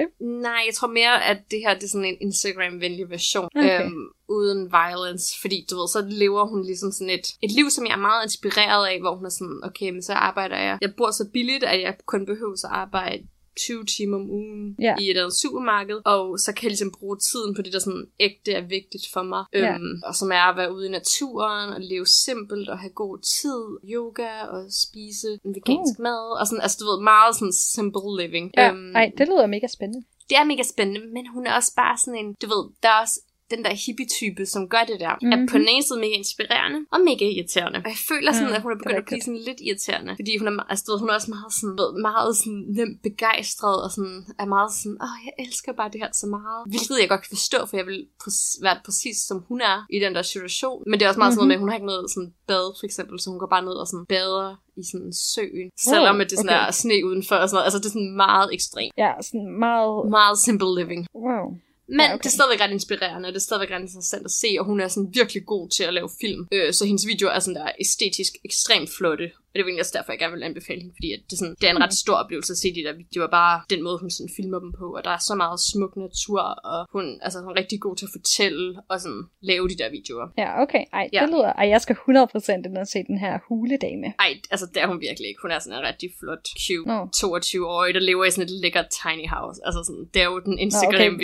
[0.47, 3.49] Nej, jeg tror mere, at det her det er sådan en Instagram-venlig version.
[3.57, 3.81] Okay.
[3.85, 4.07] Øhm,
[4.37, 5.27] uden violence.
[5.41, 8.25] Fordi, du ved, så lever hun ligesom sådan et, et liv, som jeg er meget
[8.25, 10.79] inspireret af, hvor hun er sådan, okay, men så arbejder jeg.
[10.81, 13.23] Jeg bor så billigt, at jeg kun behøver at arbejde
[13.57, 14.95] 20 timer om ugen Ja.
[15.01, 18.07] i et andet supermarked, og så kan jeg ligesom bruge tiden på det, der sådan
[18.21, 19.45] ægte er vigtigt for mig.
[19.53, 19.75] Ja.
[19.75, 23.19] Øhm, og som er at være ude i naturen, og leve simpelt, og have god
[23.19, 26.03] tid, yoga, og spise en vegansk Uh.
[26.03, 28.51] mad, og sådan, altså du ved, meget sådan simple living.
[28.57, 30.07] Ja, Øhm, ej, det lyder mega spændende.
[30.29, 33.01] det er mega spændende, men hun er også bare sådan en, du ved, der er
[33.05, 33.21] også
[33.55, 35.33] den der hippie-type, som gør det der, mm-hmm.
[35.33, 37.79] er på den ene side mega inspirerende og mega irriterende.
[37.87, 40.13] Og jeg føler sådan, Mm, at hun er begyndt at blive sådan lidt irriterende.
[40.21, 43.79] Fordi hun er, altså, ved, hun er også meget sådan, ved, meget sådan nemt begejstret,
[43.85, 46.61] og sådan, er meget sådan, åh, jeg elsker bare det her så meget.
[46.73, 49.99] Hvilket jeg godt kan forstå, for jeg vil præ- være præcis som hun er i
[50.05, 50.79] den der situation.
[50.89, 52.67] Men det er også meget sådan noget med, at hun har ikke noget sådan bad,
[52.79, 54.51] for eksempel, så hun går bare ned og sådan bader
[54.81, 55.69] i sådan søen.
[55.91, 56.67] Selvom at det sådan okay.
[56.67, 57.67] er sne udenfor og sådan noget.
[57.69, 58.93] Altså det er sådan meget ekstremt.
[59.05, 60.11] Ja, sådan meget...
[60.19, 61.07] Meget simple living.
[61.15, 61.45] Wow.
[61.89, 62.19] Men Ja, okay.
[62.19, 64.81] det er stadigvæk ret inspirerende, og det er stadigvæk ret interessant at se, og hun
[64.81, 66.49] er sådan virkelig god til at lave film.
[66.53, 69.31] Øh, så hendes videoer er sådan der æstetisk ekstremt flotte.
[69.53, 71.41] Og det er egentlig også derfor, jeg gerne vil anbefale hende, fordi at det, er
[71.43, 73.29] sådan, det er en ret stor oplevelse at se de der videoer.
[73.41, 76.43] Bare den måde, hun sådan filmer dem på, og der er så meget smuk natur,
[76.73, 79.89] og hun, altså, hun er rigtig god til at fortælle og sådan lave de der
[79.99, 80.27] videoer.
[80.43, 80.83] Ja, okay.
[80.99, 81.27] Ej, det Ja.
[81.35, 81.51] lyder...
[81.61, 84.09] Ej, jeg skal 100% ind og se den her huledame.
[84.25, 85.41] Ej, altså det er hun virkelig ikke.
[85.45, 86.99] Hun er sådan en rigtig flot, cute, Nå.
[87.23, 89.57] 22-årig, der lever i sådan et lækkert tiny house.
[89.67, 90.55] Altså sådan, det er jo den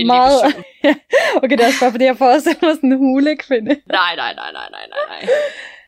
[0.07, 0.39] meget...
[0.45, 0.65] version.
[1.43, 3.73] okay, det er også bare, fordi jeg forestiller mig sådan en hulekvinde.
[3.99, 5.21] Nej, nej, nej, nej, nej, nej.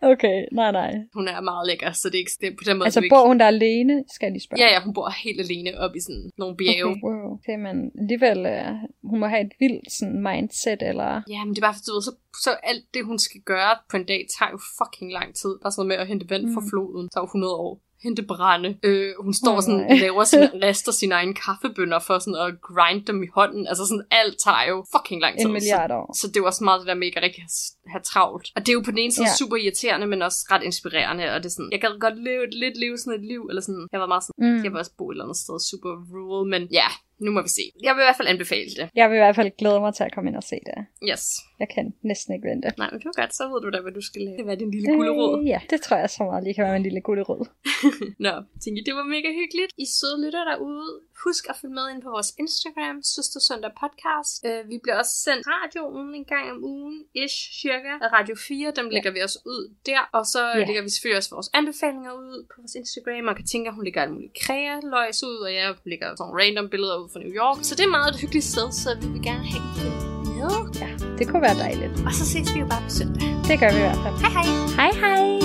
[0.03, 0.92] Okay, nej, nej.
[1.14, 2.86] Hun er meget lækker, så det er ikke det er på den måde.
[2.86, 3.28] Altså, bor ikke...
[3.30, 4.62] hun der alene, skal jeg lige spørge?
[4.62, 6.90] Ja, ja, hun bor helt alene oppe i sådan nogle bjerge.
[6.90, 7.24] Okay, wow.
[7.38, 8.72] Okay, men alligevel, uh,
[9.11, 11.11] hun må have et vildt sådan, mindset, eller...
[11.34, 12.12] Ja, men det er bare, for, du ved, så,
[12.44, 15.53] så alt det, hun skal gøre på en dag, tager jo fucking lang tid.
[15.62, 16.68] Bare sådan noget med at hente vand fra Mm.
[16.70, 17.72] floden, tager jo 100 år.
[18.03, 18.70] Hente brænde.
[18.82, 19.96] Øh, hun står Åh, sådan, nej.
[20.07, 23.66] laver sin, rester sine egne kaffebønder for sådan at grind dem i hånden.
[23.70, 25.46] Altså sådan, alt tager jo fucking lang tid.
[25.46, 26.07] En milliard år.
[26.16, 27.44] Så, så det er jo også meget det der med ikke rigtig
[27.92, 28.46] have, travlt.
[28.57, 29.34] Og det er jo på den ene side Ja.
[29.40, 31.24] super irriterende, men også ret inspirerende.
[31.34, 33.62] Og det er sådan, jeg kan godt leve et lidt leve sådan et liv, eller
[33.62, 34.62] sådan, jeg var meget sådan, Mm.
[34.64, 36.88] jeg vil også bo et eller andet sted super rural, men ja,
[37.20, 37.64] nu må vi se.
[37.86, 38.86] Jeg vil i hvert fald anbefale det.
[39.00, 40.78] Jeg vil i hvert fald glæde mig til at komme ind og se det.
[41.10, 41.24] Yes.
[41.62, 42.68] Jeg kan næsten ikke vente.
[42.78, 44.36] Nej, men det var godt, så ved du da, hvad du skal lave.
[44.38, 45.32] Det var din lille gulderod.
[45.40, 47.42] Øh, ja, det tror jeg så meget lige kan være min lille gulderod.
[48.26, 49.72] Nå, tænker det var mega hyggeligt.
[49.84, 50.88] I søde lytter derude.
[51.24, 54.34] Husk at følge med ind på vores Instagram, Søster Søndag Podcast.
[54.48, 58.72] Uh, vi bliver også sendt radioen en gang om ugen, ish, cirka, Radio 4.
[58.78, 60.02] Dem lægger vi også ud der.
[60.18, 60.64] Og så Ja.
[60.68, 63.24] lægger vi selvfølgelig også vores anbefalinger ud på vores Instagram.
[63.30, 66.36] Man kan tænke, at hun lægger alle mulige kræerløjs ud, og jeg lægger sådan nogle
[66.42, 67.58] random billeder ud fra New York.
[67.62, 69.92] Så det er meget et hyggeligt sted, så vi vil gerne have det
[70.34, 70.52] med.
[70.82, 70.88] Ja,
[71.18, 71.92] det kunne være dejligt.
[72.06, 73.22] Og så ses vi jo bare på søndag.
[73.48, 74.14] Det gør vi i hvert fald.
[74.24, 74.46] Hej hej!
[74.80, 75.40] Hej hej!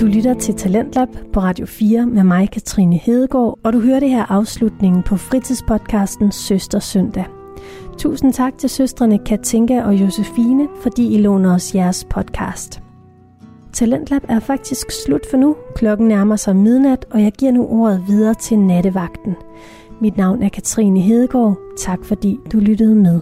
[0.00, 4.10] Du lytter til Talentlab på Radio 4 med mig, Katrine Hedegaard, og du hører det
[4.10, 7.39] her afslutningen på fritidspodcasten Søster Søndag.
[8.00, 12.82] Tusind tak til søstrene Katinka og Josefine, fordi I låner os jeres podcast.
[13.72, 15.56] Talentlab er faktisk slut for nu.
[15.74, 19.36] Klokken nærmer sig midnat, og jeg giver nu ordet videre til nattevagten.
[20.00, 21.58] Mit navn er Katrine Hedegaard.
[21.78, 23.20] Tak fordi du lyttede med.